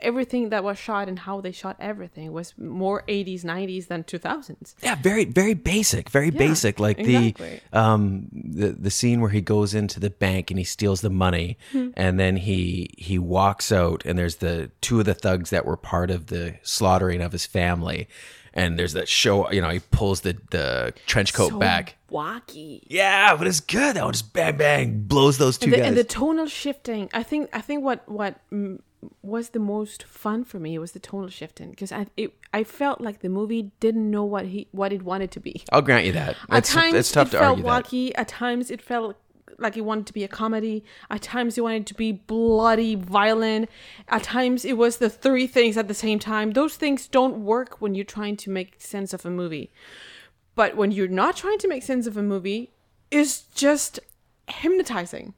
[0.00, 4.74] everything that was shot and how they shot everything was more 80s, 90s than 2000s.
[4.82, 6.80] Yeah, very very basic, very basic.
[6.80, 7.60] Like exactly.
[7.72, 11.10] the um the the scene where he goes into the bank and he steals the
[11.10, 11.88] money, Hmm.
[11.96, 15.76] and then he he walks out, and there's the two of the thugs that were
[15.76, 18.08] part of the slaughtering of his family,
[18.54, 19.50] and there's that show.
[19.50, 21.96] You know, he pulls the the trench coat So back.
[22.10, 22.80] wacky.
[22.86, 25.86] Yeah, but it's good That one Just bang bang blows those two And the, guys.
[25.88, 28.78] and the tonal shifting, I think, I think what what mm,
[29.22, 33.00] was the most fun for me was the tonal shifting because I it, I felt
[33.02, 35.62] like the movie didn't know what he what it wanted to be.
[35.72, 36.36] I'll grant you that.
[36.50, 37.84] At It's, times it's tough it to felt argue that.
[37.84, 38.12] wacky.
[38.14, 39.16] At times it felt
[39.58, 40.84] like it wanted to be a comedy.
[41.10, 43.68] At times it wanted to be bloody, violent.
[44.08, 46.52] At times it was the three things at the same time.
[46.52, 49.70] Those things don't work when you're trying to make sense of a movie.
[50.54, 52.70] But when you're not trying to make sense of a movie,
[53.10, 54.00] it's just
[54.48, 55.34] hypnotizing.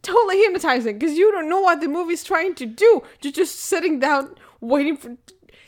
[0.00, 3.02] Totally hypnotizing because you don't know what the movie's trying to do.
[3.20, 5.16] You're just sitting down waiting for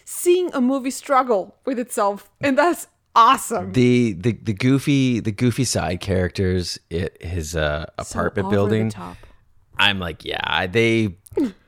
[0.04, 2.30] seeing a movie struggle with itself.
[2.40, 3.72] And that's awesome.
[3.72, 9.16] the the the goofy the goofy side characters it his uh apartment the building top.
[9.78, 11.16] i'm like yeah they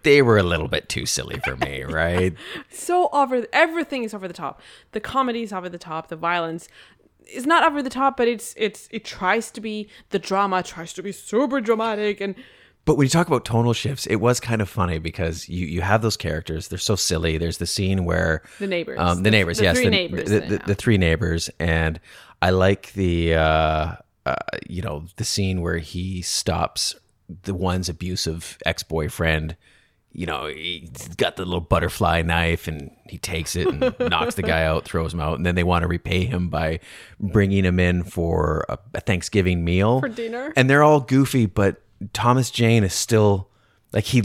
[0.03, 2.35] they were a little bit too silly for me right
[2.71, 4.61] so over everything is over the top
[4.93, 6.69] the comedy is over the top the violence
[7.33, 10.93] is not over the top but it's it's it tries to be the drama tries
[10.93, 12.35] to be super dramatic and
[12.87, 15.83] but when you talk about tonal shifts it was kind of funny because you you
[15.83, 18.99] have those characters they're so silly there's the scene where The neighbors.
[18.99, 22.01] um, the, neighbors the yes three the, neighbors the, the, the three neighbors and
[22.41, 23.93] i like the uh,
[24.25, 24.35] uh
[24.67, 26.95] you know the scene where he stops
[27.43, 29.57] the one's abusive ex-boyfriend
[30.17, 34.43] you know, he's got the little butterfly knife and he takes it and knocks the
[34.43, 35.37] guy out, throws him out.
[35.37, 36.81] And then they want to repay him by
[37.21, 40.01] bringing him in for a, a Thanksgiving meal.
[40.01, 40.55] For dinner.
[40.57, 43.49] And they're all goofy, but Thomas Jane is still
[43.93, 44.23] like he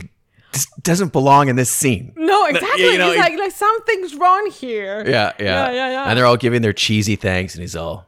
[0.53, 2.13] just doesn't belong in this scene.
[2.17, 5.43] no exactly you know, he's like like something's wrong here Yeah, yeah.
[5.67, 8.07] yeah yeah yeah And they're all giving their cheesy thanks and he's all,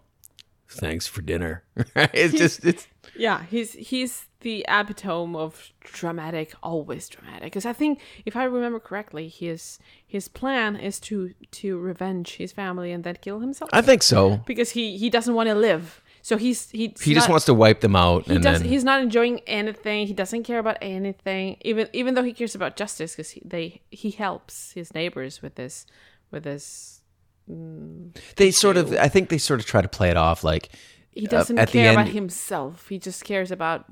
[0.70, 1.64] thanks for dinner.
[1.96, 7.44] it's just, it's, Yeah, he's he's the epitome of dramatic, always dramatic.
[7.44, 12.52] Because I think, if I remember correctly, his his plan is to to revenge his
[12.52, 13.70] family and then kill himself.
[13.72, 14.42] I think so.
[14.46, 16.02] because he he doesn't want to live.
[16.26, 18.60] So he's he He just wants to wipe them out, He and does.
[18.62, 20.08] then He's not enjoying anything.
[20.08, 21.58] He doesn't care about anything.
[21.62, 25.56] Even even though he cares about justice, because he, they he helps his neighbors with
[25.56, 25.86] this
[26.32, 27.02] with this.
[28.38, 28.94] they sort of.
[28.94, 30.70] I think they sort of try to play it off like
[31.12, 32.88] He uh, doesn't the care about himself.
[32.88, 33.86] He just cares about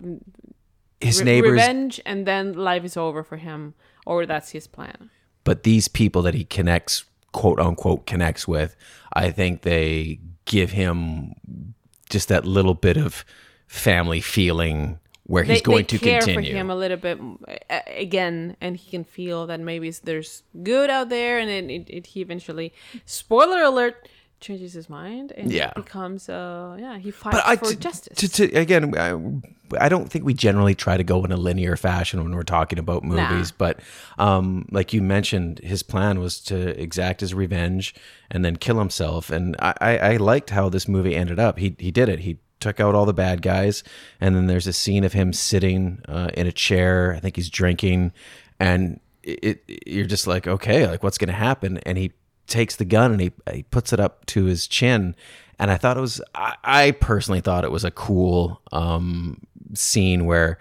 [1.02, 1.52] his re- neighbors.
[1.52, 3.74] revenge, and then life is over for him,
[4.06, 5.10] or that's his plan.
[5.44, 8.76] but these people that he connects quote unquote connects with
[9.14, 11.34] i think they give him
[12.12, 13.26] just that little bit of
[13.68, 17.18] family feeling where he's they, going they to care continue for him a little bit
[17.70, 21.90] uh, again, and he can feel that maybe there's good out there, and it, it,
[21.90, 22.74] it, he eventually,
[23.06, 24.08] spoiler alert,
[24.42, 25.72] changes his mind and Yeah.
[25.76, 28.18] becomes uh yeah he fights but I, for to, justice.
[28.18, 29.14] to, to, again I,
[29.80, 32.80] I don't think we generally try to go in a linear fashion when we're talking
[32.80, 33.80] about movies but
[34.18, 37.94] um like you mentioned his plan was to exact his revenge
[38.30, 41.58] and then kill himself and I, I, I liked how this movie ended up.
[41.60, 42.20] He he did it.
[42.20, 43.84] He took out all the bad guys
[44.20, 47.14] and then there's a scene of him sitting uh, in a chair.
[47.16, 48.12] I think he's drinking
[48.60, 51.78] and it, it you're just like okay like what's gonna happen?
[51.80, 52.14] And he
[52.48, 55.16] takes the gun and he, he puts it up to his chin
[55.58, 59.40] and i thought it was i, I personally thought it was a cool um,
[59.74, 60.58] scene where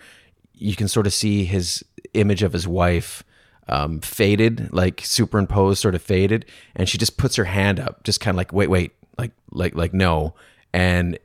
[0.54, 3.22] you can sort of see his image of his wife
[3.68, 6.44] um, faded like superimposed sort of faded.
[6.76, 9.74] And she just puts her hand up just kind of like wait wait like like
[9.74, 10.34] like no.
[10.72, 11.18] And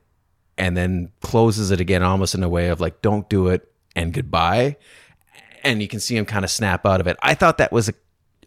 [0.58, 4.14] and then closes it again almost in a way of like don't do it and
[4.14, 4.78] goodbye.
[5.64, 7.18] And you can see him kind of snap out of it.
[7.24, 7.94] I thought that was a,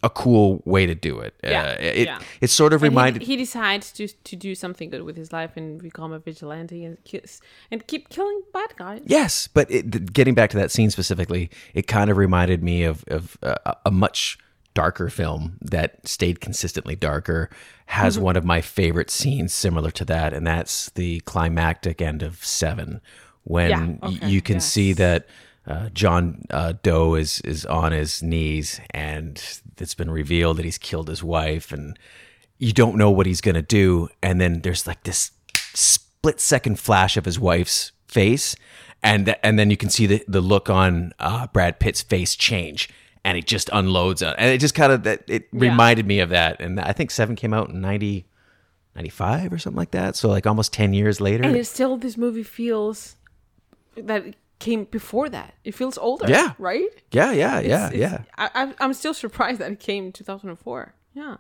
[0.02, 2.18] a cool way to do it Yeah, uh, it, yeah.
[2.40, 5.32] it sort of And he- reminded he, decides to to do something good with his
[5.32, 9.02] life and become a vigilante and kiss and keep killing bad guys.
[9.04, 13.04] Yes, but it, getting back to that scene specifically, it kind of reminded me of
[13.08, 14.38] of uh, a much
[14.74, 17.50] darker film that stayed consistently darker.
[17.86, 18.24] Has Mm-hmm.
[18.24, 23.00] one of my favorite scenes similar to that, and that's the climactic end of Seven,
[23.44, 25.26] when Yeah, okay, you can see that.
[25.68, 29.36] Uh, John uh, Doe is is on his knees, and
[29.76, 31.98] it's been revealed that he's killed his wife, and
[32.58, 34.08] you don't know what he's gonna do.
[34.22, 35.30] And then there's like this
[35.74, 38.56] split second flash of his wife's face,
[39.02, 42.34] and th- and then you can see the the look on uh, Brad Pitt's face
[42.34, 42.88] change,
[43.22, 45.60] and it just unloads on, and it just kind of that it Yeah.
[45.70, 46.60] reminded me of that.
[46.62, 48.24] And I think Seven came out in 90,
[48.96, 51.44] 95 or something like that, so like almost ten years later.
[51.44, 53.16] And it's still this movie feels
[53.96, 55.54] that it came before that.
[55.64, 56.26] It feels older.
[56.28, 56.52] Yeah.
[56.58, 56.88] Right.
[57.12, 58.22] yeah, yeah, yeah, It's- yeah.
[58.36, 60.94] I, I'm- still surprised that it came in 2004.
[61.14, 61.36] Yeah.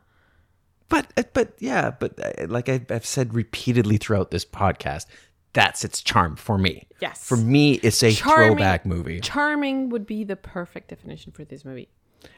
[0.88, 5.04] But uh, but yeah, but uh, like I've, I've said repeatedly throughout this podcast,
[5.52, 6.86] that's its charm for me.
[7.00, 7.22] Yes.
[7.26, 9.20] For me, it's a Charming- throwback movie.
[9.20, 11.88] Charming would be the perfect definition for this movie.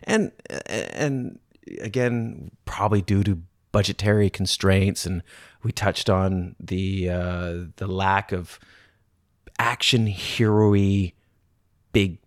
[0.04, 0.32] and
[0.66, 1.38] and
[1.80, 3.40] again probably due to
[3.72, 5.22] budgetary constraints and
[5.62, 8.58] we touched on the uh the lack of
[9.60, 10.74] action hero
[11.92, 12.18] big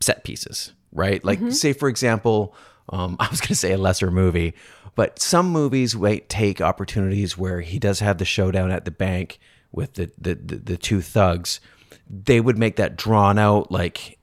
[0.00, 1.24] set pieces right?
[1.24, 2.54] Like say for example
[2.90, 4.54] um i was going to say a lesser movie
[4.94, 9.38] but some movies wait take opportunities where he does have the showdown at the bank
[9.72, 11.60] with the the the, the two thugs.
[12.08, 14.18] They would make that drawn out like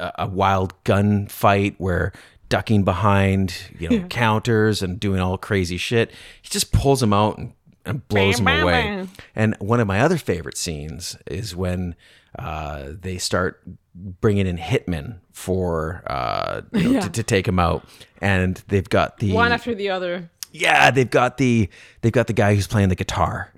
[0.00, 2.12] a, a wild gun fight where
[2.48, 6.10] ducking behind you know counters and doing all crazy shit.
[6.40, 7.52] He just pulls them out and,
[7.84, 9.08] and blows bam, away.
[9.34, 11.94] and one of my other favorite scenes is when
[12.38, 13.60] uh, they start
[13.94, 17.84] bringing in hitmen for uh, you know, to, to take him out.
[18.20, 20.30] And they've got the One after the other.
[20.52, 21.68] yeah they've got the
[22.02, 23.52] they've got the guy who's playing the guitar.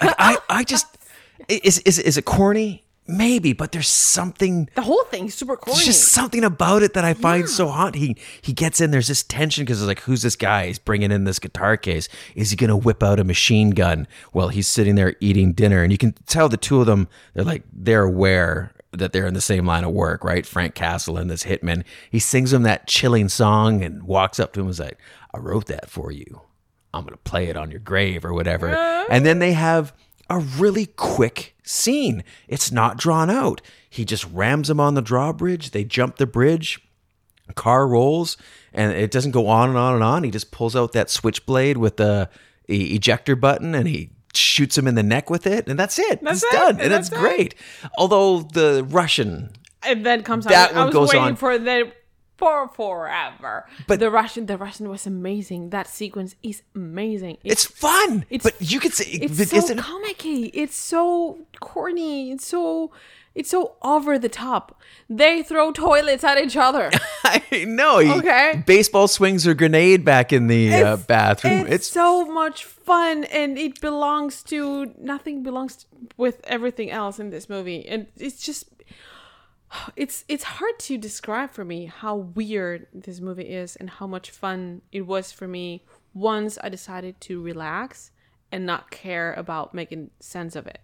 [0.00, 0.86] I, I, I just
[1.48, 5.76] is, is is it corny maybe but there's something The whole thing is super corny.
[5.76, 7.94] there's just something about it that I find so hot.
[7.94, 8.90] He he gets in.
[8.90, 10.66] There's this tension because it's like, who's this guy?
[10.68, 12.08] He's bringing in this guitar case.
[12.34, 14.06] Is he gonna whip out a machine gun?
[14.32, 17.08] while he's sitting there eating dinner, and you can tell the two of them.
[17.34, 20.46] They're like they're aware that they're in the same line of work, right?
[20.46, 21.84] Frank Castle and this hitman.
[22.10, 24.98] He sings him that chilling song and walks up to him and is like,
[25.34, 26.40] "I wrote that for you.
[26.92, 28.68] I'm gonna play it on your grave or whatever."
[29.10, 29.92] And then they have
[30.30, 32.22] a really quick scene.
[32.46, 33.60] It's not drawn out.
[33.90, 35.72] He just rams them on the drawbridge.
[35.72, 36.80] They jump the bridge.
[37.56, 38.38] Car rolls,
[38.72, 40.24] and it doesn't go on and on and on.
[40.24, 42.30] He just pulls out that switchblade with the
[42.68, 46.22] ejector button, and he shoots him in the neck with it, and that's it.
[46.22, 47.22] That's it's it, done, and and that's that's it.
[47.22, 47.54] great.
[47.98, 49.50] Although the Russian
[49.82, 50.74] and then comes That out.
[50.74, 51.36] I one was goes waiting on.
[51.36, 51.92] for the
[52.44, 53.64] for forever.
[53.88, 55.70] But- the Russian, the Russian was amazing.
[55.70, 57.38] That sequence is amazing.
[57.42, 60.50] It's fun, It's- but you could say It's but so comicky.
[60.62, 61.02] It's so
[61.60, 62.30] corny.
[62.32, 62.90] It's so
[63.34, 64.64] it's so over the top.
[65.10, 66.90] They throw toilets at each other.
[67.24, 67.98] I know.
[68.18, 68.62] Okay.
[68.66, 71.66] Baseball swings a grenade back in the uh, It's- bathroom.
[71.74, 77.30] It's, so much fun, and it belongs to nothing belongs to, with everything else in
[77.30, 78.66] this movie, and it's just
[79.96, 84.30] it's it's hard to describe for me how weird this movie is and how much
[84.30, 88.10] fun it was for me once I decided to relax
[88.52, 90.78] and not care about making sense of it.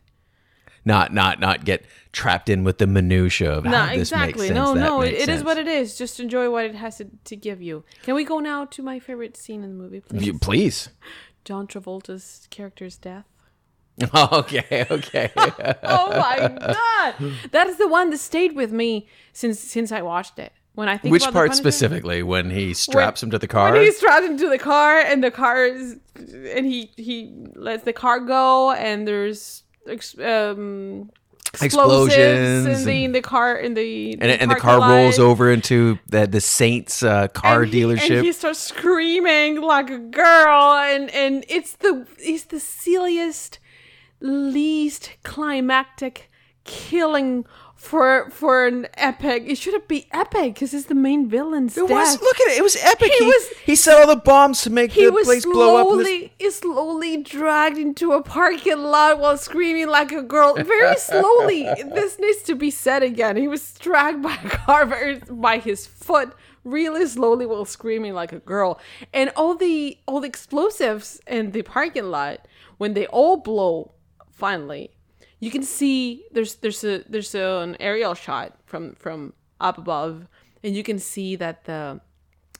[0.84, 4.48] not not not get trapped in with the minutia of No, how this exactly.
[4.48, 4.56] makes sense.
[4.56, 5.96] No, no, it, it is what it is.
[5.96, 7.84] Just enjoy what it has to, to give you.
[8.02, 10.26] Can we go now to my favorite scene in the movie, please?
[10.26, 10.88] You- Please.
[11.44, 13.24] John Travolta's character's death.
[14.14, 15.30] okay, okay.
[15.36, 17.14] oh my god,
[17.52, 20.52] that is the one that stayed with me since since I watched it.
[20.74, 22.22] When I think Which about part specifically?
[22.22, 23.72] When he straps him to the car?
[23.72, 27.92] When he's strapped into the car and the car is, and he he lets the
[27.92, 29.64] car go and there's
[30.22, 31.10] um
[31.62, 35.18] explosives Explosions in the, and- in the car in the and, and the car rolls
[35.18, 38.16] over into the, the Saints uh, car and he, dealership.
[38.18, 43.58] and he starts screaming like a girl and and it's the it's the silliest
[44.20, 46.30] least climactic
[46.64, 47.44] killing
[47.74, 51.90] for for an epic it shouldn't be epic because it's the main villain's it death.
[51.90, 52.58] was look at it.
[52.58, 53.10] It was epic.
[53.10, 55.86] He He, was- he set all the bombs to make the was place blow up.
[55.90, 60.54] and this- slowly, he slowly dragged into a parking lot while screaming like a girl.
[60.54, 61.62] Very slowly.
[61.94, 63.36] this needs to be said again.
[63.38, 68.32] He was dragged by a car very, by his foot, really slowly while screaming like
[68.34, 68.78] a girl.
[69.14, 72.46] And all the all the explosives in the parking lot
[72.76, 73.92] when they all blow
[74.40, 74.90] finally,
[75.38, 80.26] you can see there's there's a there's a, an aerial shot from from up above,
[80.64, 82.00] and you can see that the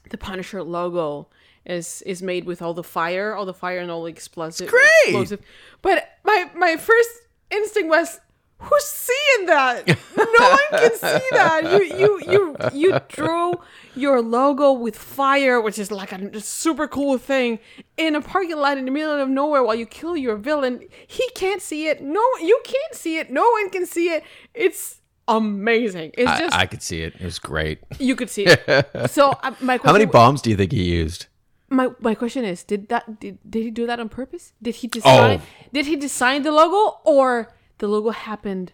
[0.09, 1.27] the Punisher logo
[1.65, 4.69] is is made with all the fire, all the fire and all the explosive.
[4.69, 4.85] great!
[5.05, 5.41] Explosive.
[5.81, 7.09] But my my first
[7.49, 8.19] instinct was,
[8.61, 9.87] who's seeing that?
[10.17, 11.61] No one can see that.
[11.71, 13.53] You you you you drew
[13.95, 17.59] your logo with fire, which is like a super cool thing,
[17.97, 20.81] in a parking lot in the middle of nowhere while you kill your villain.
[21.07, 22.01] He can't see it.
[22.01, 23.29] No, you can't see it.
[23.31, 24.23] No one can see it.
[24.53, 26.11] It's amazing.
[26.17, 27.15] It's I, just I could see it.
[27.19, 27.79] It was great.
[27.99, 28.61] you could see it.
[29.09, 31.27] So uh, my question How many bombs do you think he used?
[31.73, 34.87] my my question is did that did, did he do that on purpose did he
[34.87, 35.69] design Oh.
[35.71, 37.47] did he design the logo or
[37.81, 38.71] the logo happened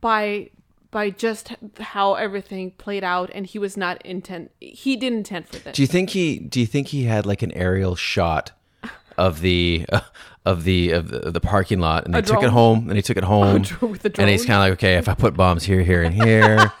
[0.00, 0.50] by
[0.90, 5.56] by just how everything played out and he was not intent he didn't intend for
[5.56, 6.38] this Do you think he?
[6.38, 8.52] Do you think he had like an aerial shot
[9.16, 10.00] of the uh,
[10.44, 13.02] of the of the, of the parking lot, and they took it home, and he
[13.02, 16.02] took it home, and he's kind of like, okay, if I put bombs here, here,
[16.02, 16.72] and here.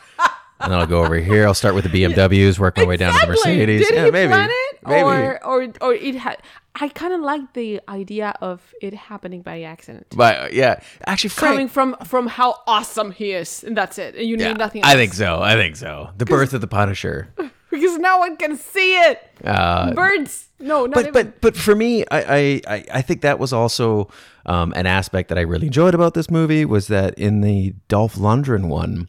[0.60, 1.46] And then I'll go over here.
[1.46, 3.88] I'll start with the BMWs, work my way down to the Mercedes.
[3.88, 4.52] Did yeah, maybe.
[4.86, 5.02] Maybe.
[5.02, 6.38] or or or it had?
[6.74, 11.54] I kind of like the idea of it happening by accident, but yeah, actually, Frank,
[11.54, 14.14] coming from from how awesome he is, and that's it.
[14.14, 14.82] And you yeah, need nothing.
[14.82, 14.92] Else.
[14.92, 15.42] I think so.
[15.42, 16.10] I think so.
[16.16, 17.32] The birth of the Punisher.
[17.70, 19.22] because no one can see it.
[19.44, 21.12] Uh, Birds, no, not but even.
[21.12, 24.08] but but for me, I, I I I think that was also
[24.46, 28.16] um, an aspect that I really enjoyed about this movie was that in the Dolph
[28.16, 29.08] Lundgren one,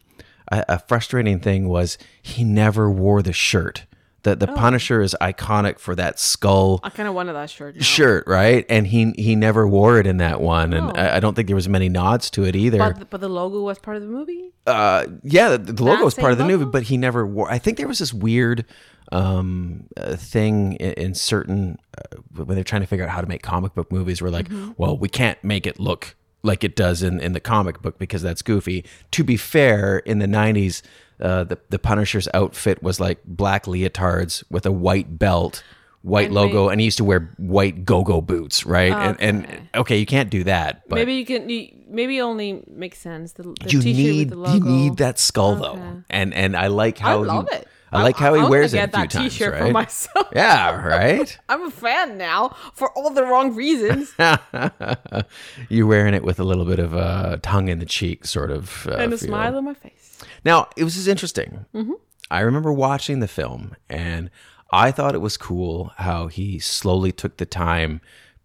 [0.50, 3.84] a, a frustrating thing was he never wore the shirt.
[4.24, 7.74] The the Punisher is iconic for that skull I kind of wanted that shirt.
[7.74, 7.82] now.
[7.82, 8.64] shirt, right?
[8.68, 10.92] And he he never wore it in that one, and Oh.
[10.94, 12.78] I, I don't think there was many nods to it either.
[12.78, 14.52] But, but the logo was part of the movie.
[14.66, 17.50] uh, yeah, the, the logo was part of the same movie, but he never wore.
[17.50, 18.64] I think there was this weird
[19.10, 23.26] um, uh, thing in, in certain uh, when they're trying to figure out how to
[23.26, 24.22] make comic book movies.
[24.22, 24.72] We're like, Mm-hmm.
[24.76, 26.14] well, we can't make it look
[26.44, 28.84] like it does in, in the comic book because that's goofy.
[29.12, 30.82] To be fair, in the '90s,
[31.22, 35.62] uh, the the Punisher's outfit was like black leotards with a white belt.
[36.04, 38.90] White And logo, and he used to wear white go-go boots, right?
[38.92, 41.48] And, and okay, you can't do that, but maybe you can.
[41.48, 43.34] You, maybe only makes sense.
[43.34, 44.54] The, the you t-shirt need with the logo.
[44.54, 47.68] you need that skull though, and and I like how I love he, it.
[47.92, 49.62] I like how he wears it a few that times, T-shirt right?
[49.66, 50.28] for myself.
[50.34, 51.38] Yeah, right.
[51.48, 54.14] I'm a fan now for all the wrong reasons
[55.68, 58.86] You're wearing it with a little bit of a tongue in the cheek, sort of,
[58.88, 59.28] uh, and a feel.
[59.28, 60.01] smile on my face.
[60.44, 61.66] Now, it was just interesting.
[61.74, 61.92] Mm-hmm.
[62.30, 64.30] I remember watching the film, and
[64.72, 68.00] I thought it was cool how he slowly took the time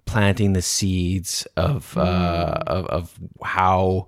[0.05, 2.01] planting the seeds of Mm.
[2.05, 4.07] uh, of, of how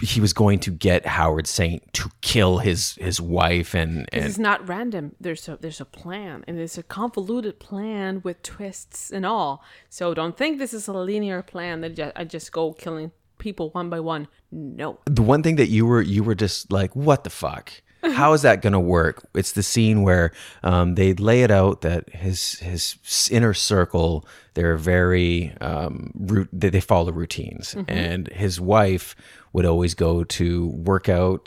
[0.00, 4.38] he was going to get Howard Saint to kill his his wife and This is
[4.38, 5.16] not random.
[5.20, 9.64] There's a there's a plan, and it's a convoluted plan with twists and all.
[9.88, 13.10] So don't think this is a linear plan that I just go killing
[13.46, 14.26] people one by one.
[14.50, 14.98] No.
[15.20, 17.66] the one thing that you were you were just like what the fuck
[18.22, 19.16] How is that going to work?
[19.34, 20.30] It's the scene where
[20.62, 22.96] um, they lay it out that his his
[23.32, 24.10] inner circle
[24.54, 27.90] they're very um, root, they, they follow routines, Mm-hmm.
[28.06, 29.14] and his wife
[29.52, 30.46] would always go to
[30.92, 31.44] work out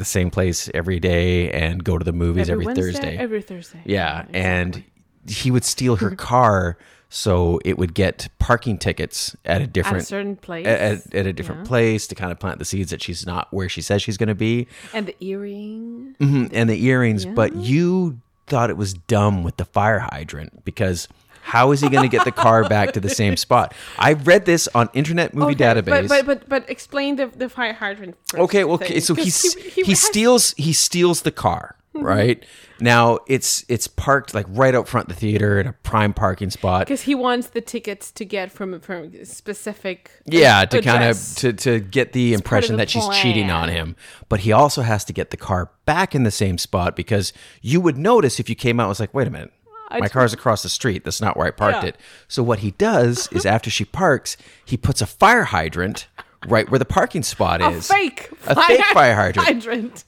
[0.00, 3.16] the same place every day and go to the movies every, Wednesday, Thursday.
[3.26, 3.80] Every Thursday.
[3.84, 4.82] Yeah, and
[5.28, 6.78] he would steal her car
[7.14, 10.66] so it would get parking tickets at a different certain place.
[10.66, 11.68] At, at- at a different Yeah.
[11.68, 14.28] place to kind of plant the seeds that she's not where she says she's going
[14.30, 16.16] to be, And the earring.
[16.18, 17.26] Mhm, and the earrings.
[17.26, 21.06] But you thought it was dumb with the fire hydrant because.
[21.44, 23.74] How is he going to get the car back to the same spot?
[23.98, 26.08] I read this on Internet Movie Okay, Database.
[26.08, 28.14] But, but but but explain the the fire hydrant.
[28.30, 31.81] First Okay, well, okay, so 'cause he's, he, has- steals he steals the car, Mm-hmm.
[31.94, 32.06] Mm-hmm.
[32.06, 32.44] right?
[32.80, 36.48] Now it's it's parked like right out front of the theater in a prime parking
[36.50, 36.86] spot.
[36.86, 41.18] because he wants the tickets to get from from a specific Yeah, to kind of
[41.36, 43.94] to to get the of impression the that she's cheating on him.
[44.30, 47.80] But he also has to get the car back in the same spot because you
[47.82, 49.52] would notice if you came out and was like, wait a minute.
[49.90, 51.04] I My car's across the street.
[51.04, 51.90] That's not where I parked Yeah.
[51.90, 51.96] it.
[52.26, 56.06] So what he does is after she parks, he puts a fire hydrant
[56.48, 57.88] right where the parking spot a is.
[57.88, 59.46] fake A fake fire hydrant.
[59.46, 60.04] hydrant.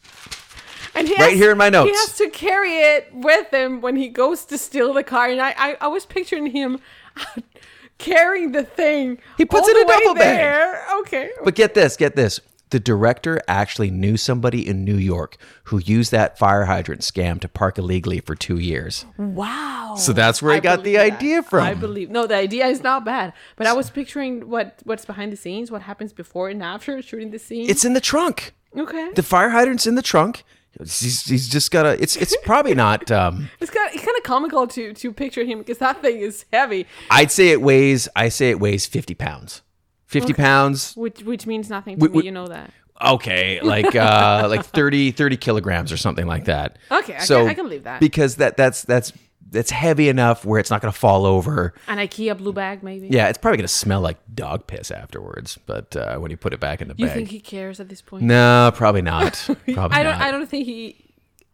[0.94, 1.90] And he Right has- here in my notes.
[1.90, 5.40] He has to carry it with him when he goes to steal the car, and
[5.40, 6.78] I I, I was picturing him
[7.98, 9.18] carrying the thing.
[9.36, 10.36] He puts it in a duffel bag.
[10.36, 10.86] there.
[11.00, 11.30] Okay.
[11.44, 12.40] But get this, get this.
[12.70, 17.48] The director actually knew somebody in New York who used that fire hydrant scam to
[17.48, 19.04] park illegally for two years.
[19.16, 19.94] Wow.
[19.96, 21.12] So that's where I got the that.
[21.12, 21.62] idea from.
[21.62, 25.32] I believe no, the idea is not bad, but I was picturing what what's behind
[25.32, 27.68] the scenes, what happens before and after shooting the scene.
[27.70, 28.54] It's in the trunk.
[28.76, 29.12] okay.
[29.14, 30.42] The fire hydrant's in the trunk.
[30.78, 32.00] He's, he's just got a.
[32.02, 33.10] It's it's probably not.
[33.10, 36.18] Um, it's kind of, it's kind of comical to to picture him because that thing
[36.18, 38.08] is heavy, I'd say it weighs.
[38.16, 39.62] I say it weighs fifty pounds.
[40.06, 40.94] Fifty pounds.
[40.96, 42.12] which which means nothing to Wi- me.
[42.20, 42.70] wi- you know that.
[43.04, 46.78] Okay, like uh, like 30, 30 kilograms or something like that.
[46.92, 47.98] Okay, I can- I can believe that.
[48.00, 49.12] because that that's that's
[49.50, 51.74] that's heavy enough where it's not going to fall over.
[51.88, 53.08] An IKEA blue bag, maybe.
[53.08, 55.58] Yeah, it's probably going to smell like dog piss afterwards.
[55.66, 57.80] But uh, when you put it back in the You bag, you think he cares
[57.80, 58.24] at this point?
[58.24, 59.34] no, probably not.
[59.74, 60.18] Probably I don't.
[60.18, 60.20] not.
[60.20, 61.04] I don't think he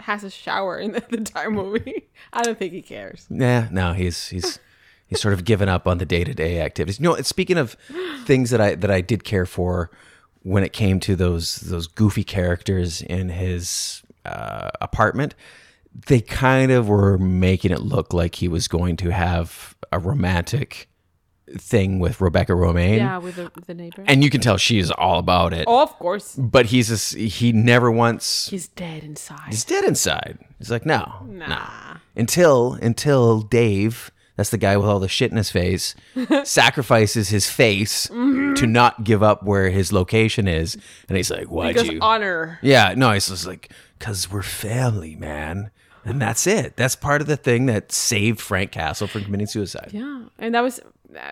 [0.00, 2.08] has a shower in the, entire movie.
[2.32, 3.26] I don't think he cares.
[3.30, 4.58] Yeah, no, he's he's
[5.06, 6.98] he's sort of given up on the day to day activities.
[6.98, 7.76] You know, speaking of
[8.24, 9.90] things that I that I did care for
[10.42, 15.34] when it came to those those goofy characters in his uh, apartment,
[16.06, 20.88] they kind of were making it look like he was going to have a romantic
[21.58, 22.98] thing with Rebecca Romijn.
[22.98, 24.04] Yeah, with the, the neighbor.
[24.06, 25.64] And you can tell she's all about it.
[25.66, 29.48] oh, of course, But he's just, he never once he's dead inside.
[29.48, 30.38] He's dead inside.
[30.58, 31.46] He's like, no, Nah.
[31.48, 31.96] nah.
[32.14, 35.94] Until until Dave, that's the guy with all the shit in his face,
[36.44, 38.54] sacrifices his face Mm-hmm.
[38.54, 40.76] to not give up where his location is,
[41.08, 41.98] and he's like, why'd because you?
[42.00, 42.58] honor.
[42.62, 45.70] yeah, no, he's just like, cause we're family, man.
[46.04, 46.76] And that's it.
[46.76, 49.90] That's part of the thing that saved Frank Castle from committing suicide.
[49.92, 50.80] Yeah, and that was,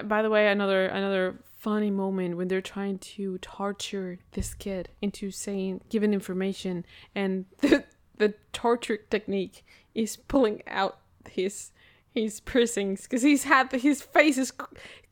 [0.04, 5.30] by the way, another another funny moment when they're trying to torture this kid into
[5.30, 7.84] saying, giving information, and the
[8.16, 9.64] the torture technique
[9.94, 10.98] is pulling out
[11.28, 11.72] his
[12.14, 14.52] his piercings because he's had his face is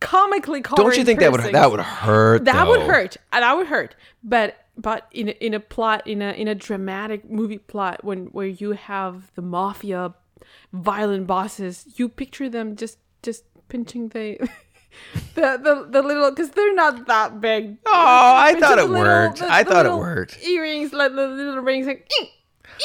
[0.00, 0.82] comically covered.
[0.82, 1.52] Don't you in think that would piercings.
[1.60, 2.44] that would hurt?
[2.44, 3.94] that would hurt and that would hurt
[4.24, 8.26] but but in a, in a plot in a in a dramatic movie plot when
[8.26, 10.14] where you have the mafia
[10.72, 14.36] violent bosses you picture them just just pinching the
[15.34, 19.04] the the, the little because they're not that big Oh, I Pinching thought it little-
[19.04, 19.38] worked.
[19.38, 20.42] the- I the thought it worked.
[20.42, 22.30] earrings like the little rings like "Eek,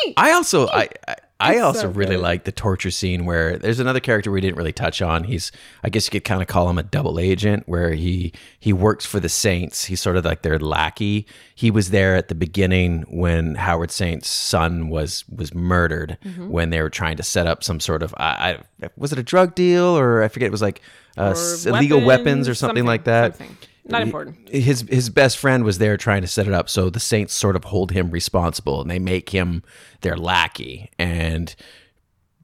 [0.07, 3.57] eek." I also I I, I It's also so really like the torture scene where
[3.57, 5.23] there's another character we didn't really touch on.
[5.25, 5.51] He's
[5.83, 9.05] I guess you could kind of call him a double agent where he he works
[9.05, 9.85] for the Saints.
[9.85, 11.25] He's sort of like their lackey.
[11.55, 16.49] He was there at the beginning when Howard Saint's son was was murdered Mm-hmm.
[16.49, 19.23] when they were trying to set up some sort of I, I was it a
[19.23, 20.81] drug deal or I forget it was like
[21.17, 23.35] uh, Or illegal weapons or something, like that.
[23.37, 23.57] something.
[23.85, 26.89] Not He- important his his best friend was there trying to set it up, so
[26.89, 29.63] the Saints sort of hold him responsible, and they make him
[30.01, 30.89] their lackey.
[30.99, 31.53] And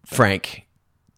[0.06, 0.64] Frank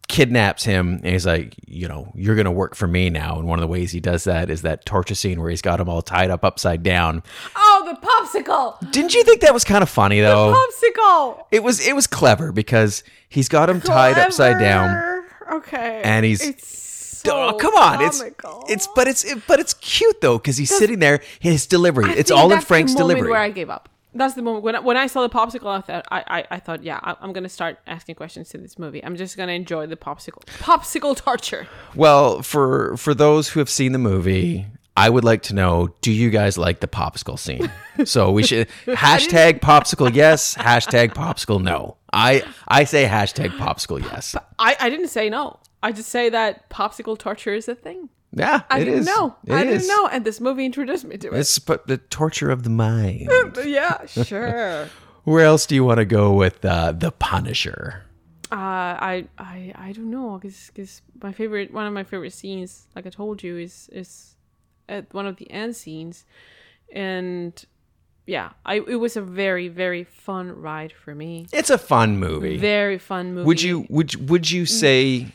[0.08, 3.38] kidnaps him, and he's like, you know, you're gonna work for me now.
[3.38, 5.78] And one of the ways he does that is that torture scene where he's got
[5.80, 7.22] him all tied up upside down.
[7.54, 10.52] oh the popsicle Didn't you think that was kind of funny though?
[10.54, 15.22] popsicle It was it was clever because he's got him tied upside down.
[15.52, 16.89] Okay And he's- it's
[17.24, 18.02] so oh come on!
[18.02, 18.64] It's comical.
[18.68, 21.20] it's but it's it, but it's cute though because he's sitting there.
[21.38, 23.30] His delivery, I it's all in that's Frank's the moment delivery.
[23.30, 23.88] Where I gave up.
[24.12, 25.66] That's the moment when I, when I saw the popsicle.
[25.68, 28.78] I thought I, I, I thought yeah I, I'm gonna start asking questions to this
[28.78, 29.04] movie.
[29.04, 31.68] I'm just gonna enjoy the popsicle popsicle torture.
[31.94, 34.66] Well, for for those who have seen the movie,
[34.96, 37.70] I would like to know: Do you guys like the popsicle scene?
[38.06, 41.98] So we should hashtag popsicle yes, hashtag popsicle no.
[42.14, 44.34] I I say hashtag popsicle yes.
[44.58, 45.60] I, I didn't say no.
[45.82, 48.10] I just say that popsicle torture is a thing.
[48.32, 49.06] Yeah, I it didn't is.
[49.06, 49.36] know.
[49.44, 49.82] It I is.
[49.82, 51.38] didn't know, and this movie introduced me to it.
[51.38, 53.28] It's but the torture of the mind.
[53.64, 54.88] yeah, sure.
[55.24, 58.04] Where else do you want to go with uh, the Punisher?
[58.52, 63.06] Uh, I I I don't know because my favorite one of my favorite scenes, like
[63.06, 64.36] I told you, is is
[64.88, 66.24] at one of the end scenes,
[66.92, 67.64] and
[68.26, 71.46] yeah, I it was a very very fun ride for me.
[71.52, 72.58] It's a fun movie.
[72.58, 73.46] Very fun movie.
[73.46, 75.32] Would you would would you say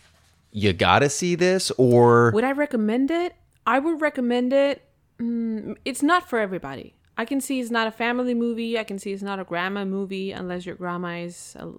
[0.56, 3.36] you gotta see this or Would I recommend it?
[3.68, 4.88] I would recommend it.
[5.20, 6.96] Mm, it's not for everybody.
[7.18, 8.80] I can see it's not a family movie.
[8.80, 11.72] I can see it's not a grandma movie unless your grandma is uh,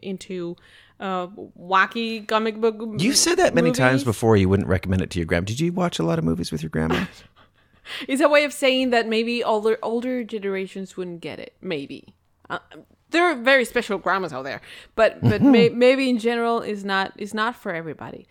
[0.00, 0.56] into
[1.00, 2.76] uh, wacky comic book.
[2.98, 5.46] you said that many times before you wouldn't recommend it to your grandma.
[5.46, 7.06] Did you watch a lot of movies with your grandma?
[8.08, 11.52] It's a way of saying that maybe older older generations wouldn't get it.
[11.60, 12.14] Maybe
[12.48, 12.60] uh,
[13.14, 14.60] there are very special grandmas out there,
[14.94, 18.26] but but may, maybe in general is not is not for everybody.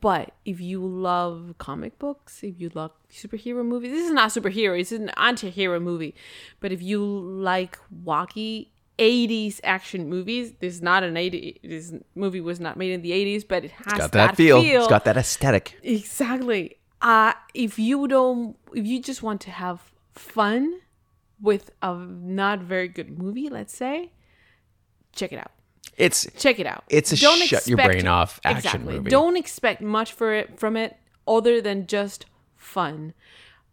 [0.00, 4.78] But if you love comic books, if you love superhero movies, this is not superhero.
[4.78, 6.14] It's an anti-hero movie.
[6.60, 8.68] But if you like wacky
[8.98, 13.10] 80s action movies, this is not an 80 this movie was not made in the
[13.10, 14.62] 80s, but it has got that, feel.
[14.62, 14.82] feel.
[14.82, 15.78] It's got that aesthetic.
[15.82, 16.76] Exactly.
[17.02, 20.80] Uh if you don't if you just want to have fun
[21.40, 24.12] with a not very good movie, let's say,
[25.12, 25.50] check it out.
[25.96, 26.84] It's Check it out.
[26.88, 28.94] It's a shut your brain off action exactly.
[28.94, 29.10] movie.
[29.10, 30.96] Don't expect much for it from it
[31.28, 33.12] other than just fun.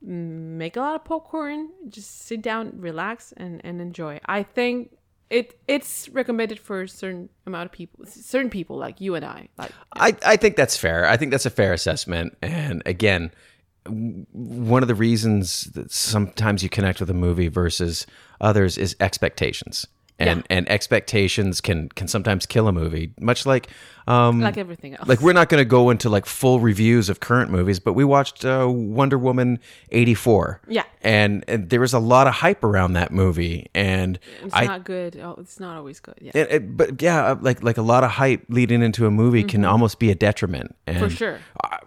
[0.01, 4.19] Make a lot of popcorn, just sit down, relax and and enjoy.
[4.25, 4.97] I think
[5.29, 9.47] it it's recommended for a certain amount of people, certain people like you and I.
[9.57, 11.07] Like I, I think that's fair.
[11.07, 12.37] I think that's a fair assessment.
[12.41, 13.31] And again,
[13.87, 18.05] one of the reasons that sometimes you connect with a movie versus
[18.41, 19.87] others is expectations.
[20.19, 20.43] And Yeah.
[20.57, 23.11] and expectations can can sometimes kill a movie.
[23.19, 23.67] Much like
[24.07, 25.07] um like everything else.
[25.07, 28.03] like we're not going to go into like full reviews of current movies, but we
[28.05, 29.59] watched uh, Wonder Woman
[29.91, 30.61] 84.
[30.67, 30.83] Yeah.
[31.03, 34.85] And, and there was a lot of hype around that movie and it's I not
[34.85, 35.17] good.
[35.21, 36.15] Oh, it's not always good.
[36.21, 36.31] Yeah.
[36.33, 39.43] it, it- but yeah, uh, like like a lot of hype leading into a movie
[39.43, 40.75] can almost be a detriment.
[40.87, 41.05] And Mm-hmm.
[41.09, 41.39] For sure.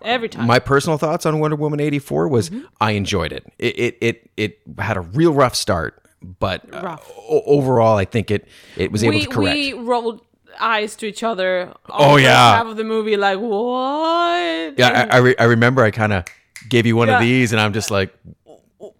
[0.02, 0.46] Every time.
[0.46, 2.66] My personal thoughts on Wonder Woman eighty four was Mm-hmm.
[2.80, 3.50] I enjoyed it.
[3.58, 6.96] It it it, it had a real rough start, but uh,
[7.28, 8.46] o- overall, I think it
[8.76, 9.54] it was able we to correct.
[9.54, 10.20] we rolled
[10.60, 11.72] eyes to each other.
[11.88, 12.56] Oh, yeah.
[12.56, 14.78] half of the movie, like what?
[14.78, 16.24] yeah, I I, re- I remember I kind of
[16.68, 17.14] gave you one Yeah.
[17.16, 18.12] of these, and I'm just like.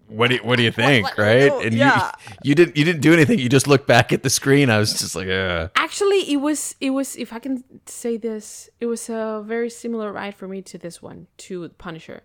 [0.07, 1.45] What do you, what do you think, what do right?
[1.45, 2.11] you- And yeah.
[2.43, 3.39] you you didn't you didn't do anything.
[3.39, 4.69] You just looked back at the screen.
[4.69, 5.69] I was just like, uh.
[5.77, 10.11] Actually, it was it was if I can say this, it was a very similar
[10.11, 12.23] ride for me to this one to Punisher,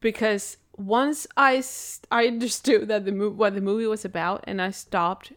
[0.00, 1.62] because once I
[2.10, 5.32] I understood that the movie what the movie was about, and I stopped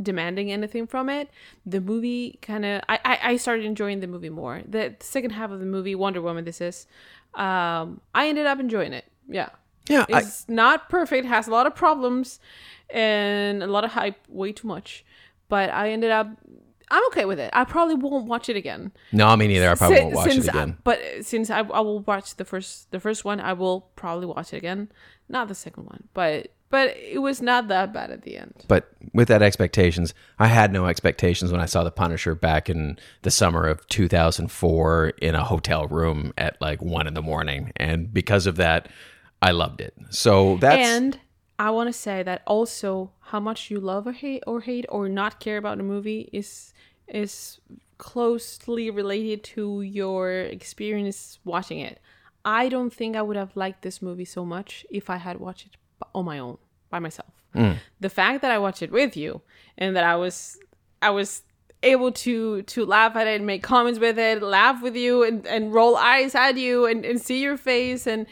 [0.00, 1.28] demanding anything from it,
[1.64, 4.62] the movie kind of I, I I started enjoying the movie more.
[4.66, 6.86] The second half of the movie, Wonder Woman, this is,
[7.34, 9.04] um, I ended up enjoying it.
[9.28, 9.50] Yeah.
[9.88, 11.26] Yeah, I- it's not perfect.
[11.26, 12.38] Has a lot of problems
[12.90, 14.16] and a lot of hype.
[14.28, 15.04] Way too much,
[15.48, 16.28] but I ended up.
[16.92, 17.50] I'm okay with it.
[17.54, 18.92] I probably won't watch it again.
[19.12, 19.70] No, me neither.
[19.70, 20.76] I probably Si- won't watch it since I- again.
[20.84, 24.52] but since I, I will watch the first the first one, I will probably watch
[24.52, 24.90] it again.
[25.28, 28.64] Not the second one, but but it was not that bad at the end.
[28.66, 32.98] but with that expectations, I had no expectations when I saw The Punisher back in
[33.22, 38.12] the summer of 2004 in a hotel room at like one in the morning, and
[38.12, 38.88] because of that,
[39.40, 39.94] I loved it.
[40.10, 41.18] So that's and
[41.62, 45.08] I want to say that also how much you love or hate or hate or
[45.08, 46.74] not care about a movie is
[47.06, 47.60] is
[47.98, 52.00] closely related to your experience watching it.
[52.44, 55.66] I don't think I would have liked this movie so much if I had watched
[55.66, 55.76] it
[56.12, 56.58] on my own
[56.90, 57.32] by myself.
[57.54, 57.76] Mm.
[58.00, 59.40] The fact that I watched it with you
[59.78, 60.58] and that I was
[61.00, 61.42] I was
[61.84, 65.46] able to to laugh at it and make comments with it, laugh with you and,
[65.46, 68.26] and roll eyes at you and, and see your face and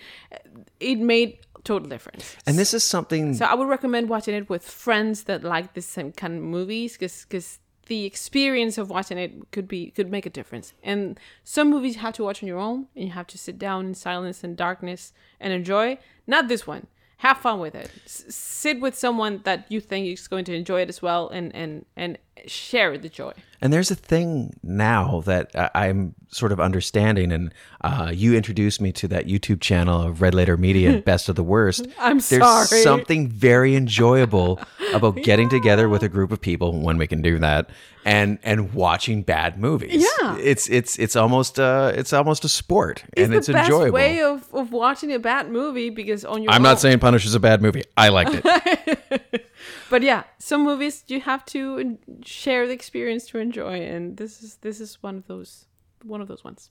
[0.81, 2.37] it made total difference.
[2.47, 5.87] and this is something So I would recommend watching it with friends that like this
[5.87, 10.31] same kind of movies because the experience of watching it could be could make a
[10.31, 10.73] difference.
[10.83, 13.59] And some movies you have to watch on your own and you have to sit
[13.59, 15.99] down in silence and darkness and enjoy.
[16.27, 16.87] Not this one.
[17.19, 17.91] Have fun with it.
[18.07, 21.53] S- sit with someone that you think is going to enjoy it as well and
[21.55, 22.17] and and
[22.49, 23.33] share the joy.
[23.63, 28.81] And there's a thing now that I- I'm sort of understanding, and uh, you introduced
[28.81, 31.87] me to that YouTube channel of Red Letter Media, Best of the Worst.
[31.99, 32.81] I'm There's sorry.
[32.83, 34.61] something very enjoyable
[34.95, 37.69] about getting together with a group of people when we can do that,
[38.07, 40.07] and and watching bad movies.
[40.23, 40.39] Yeah.
[40.39, 43.93] it's it's it's almost uh it's almost a sport, It's and the it's best enjoyable.
[43.95, 47.35] way of, of watching a bad movie because on your I'm own- not saying Punisher's
[47.35, 47.85] a bad movie.
[47.97, 49.47] I liked it.
[49.91, 54.57] but yeah, some movies you have to share the experience to enjoy, and this is
[54.63, 55.67] this is one of those
[56.03, 56.71] one of those ones.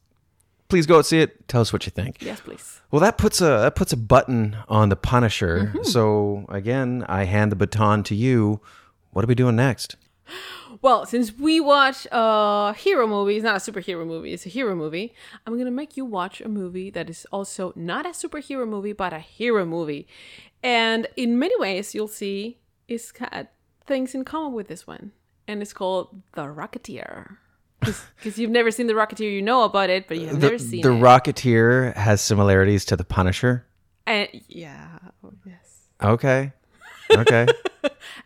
[0.70, 1.48] Please go out see it.
[1.48, 2.22] Tell us what you think.
[2.22, 2.82] Yes, please.
[2.92, 5.72] Well, that puts a that puts a button on the Punisher.
[5.74, 5.84] Mm-hmm.
[5.84, 8.62] So again, I hand the baton to you.
[9.12, 9.96] What are we doing next?
[10.82, 14.76] Well, since we watch a hero movie, it's not a superhero movie, it's a hero
[14.76, 15.14] movie.
[15.46, 19.12] I'm gonna make you watch a movie that is also not a superhero movie, but
[19.12, 20.08] a hero movie.
[20.62, 22.59] And in many ways, you'll see
[22.90, 23.48] it's got
[23.86, 25.12] things in common with this one,
[25.48, 27.38] and it's called The Rocketeer.
[27.80, 30.60] Because you've never seen The Rocketeer, you know about it, but you have The, never
[30.60, 31.00] seen the it.
[31.02, 33.66] Rocketeer has similarities to the Punisher.
[34.06, 35.88] and yeah, oh, yes.
[36.04, 36.52] Okay.
[37.12, 37.48] Okay.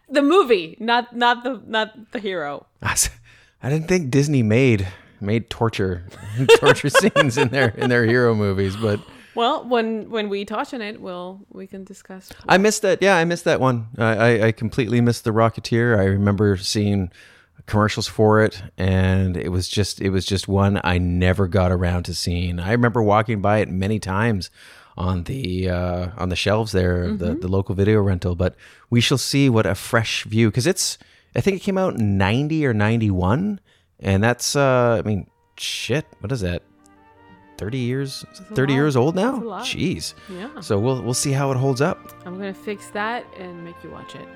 [0.09, 2.67] The movie, not not the not the hero.
[2.83, 4.87] I didn't think Disney made
[5.19, 6.05] made torture
[6.59, 8.99] torture scenes in their in their hero movies, but
[9.35, 12.31] Well, when when we touch on it, we'll we can discuss.
[12.47, 13.01] I missed that.
[13.01, 13.87] Yeah, I missed that one.
[13.97, 15.97] I, I, I completely missed the Rocketeer.
[15.97, 17.11] I remember seeing
[17.65, 22.03] commercials for it, and it was just it was just one I never got around
[22.03, 22.59] to seeing.
[22.59, 24.49] I remember walking by it many times
[24.97, 28.35] on the uh, on the shelves there, of the the local video rental.
[28.35, 28.55] But
[28.89, 30.97] we shall see what a fresh view because it's
[31.35, 33.59] I think it came out in ninety or ninety one,
[33.99, 35.27] and that's uh, I mean
[35.57, 36.05] shit.
[36.19, 36.61] What is that?
[37.63, 38.25] Thirty years?
[38.53, 38.77] Thirty lot.
[38.77, 39.31] years old now?
[39.31, 39.65] That's a lot.
[39.65, 40.13] Jeez.
[40.27, 40.59] Yeah.
[40.59, 41.97] So we'll we'll see how it holds up.
[42.25, 44.27] I'm gonna fix that and make you watch it.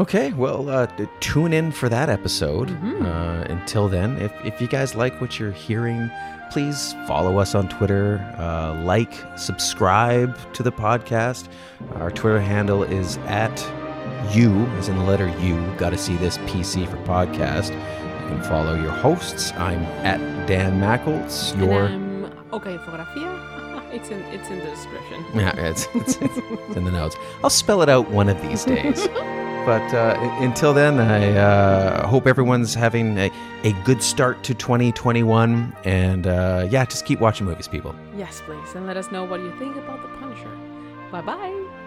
[0.00, 0.86] Okay, well, uh,
[1.20, 2.70] tune in for that episode.
[3.02, 6.10] Uh, until then, if, if you guys like what you're hearing,
[6.50, 11.48] please follow us on Twitter, uh, like, subscribe to the podcast.
[11.94, 13.60] Our Twitter handle is at
[14.34, 17.70] you, as in the letter U, gotta see this PC for podcast.
[18.22, 19.52] You can follow your hosts.
[19.52, 21.56] I'm at Dan Mackles.
[21.58, 22.11] Your.
[22.52, 23.30] I'm okay, fotografía.
[23.92, 25.22] It's in it's in the description.
[25.34, 27.14] Yeah, it's, it's, it's in the notes.
[27.44, 29.06] I'll spell it out one of these days.
[29.66, 33.30] but uh, until then, I uh, hope everyone's having a,
[33.64, 35.76] a good start to 2021.
[35.84, 37.94] And uh, yeah, just keep watching movies, people.
[38.16, 40.56] Yes, please, and let us know what you think about the Punisher.
[41.10, 41.81] Bye bye.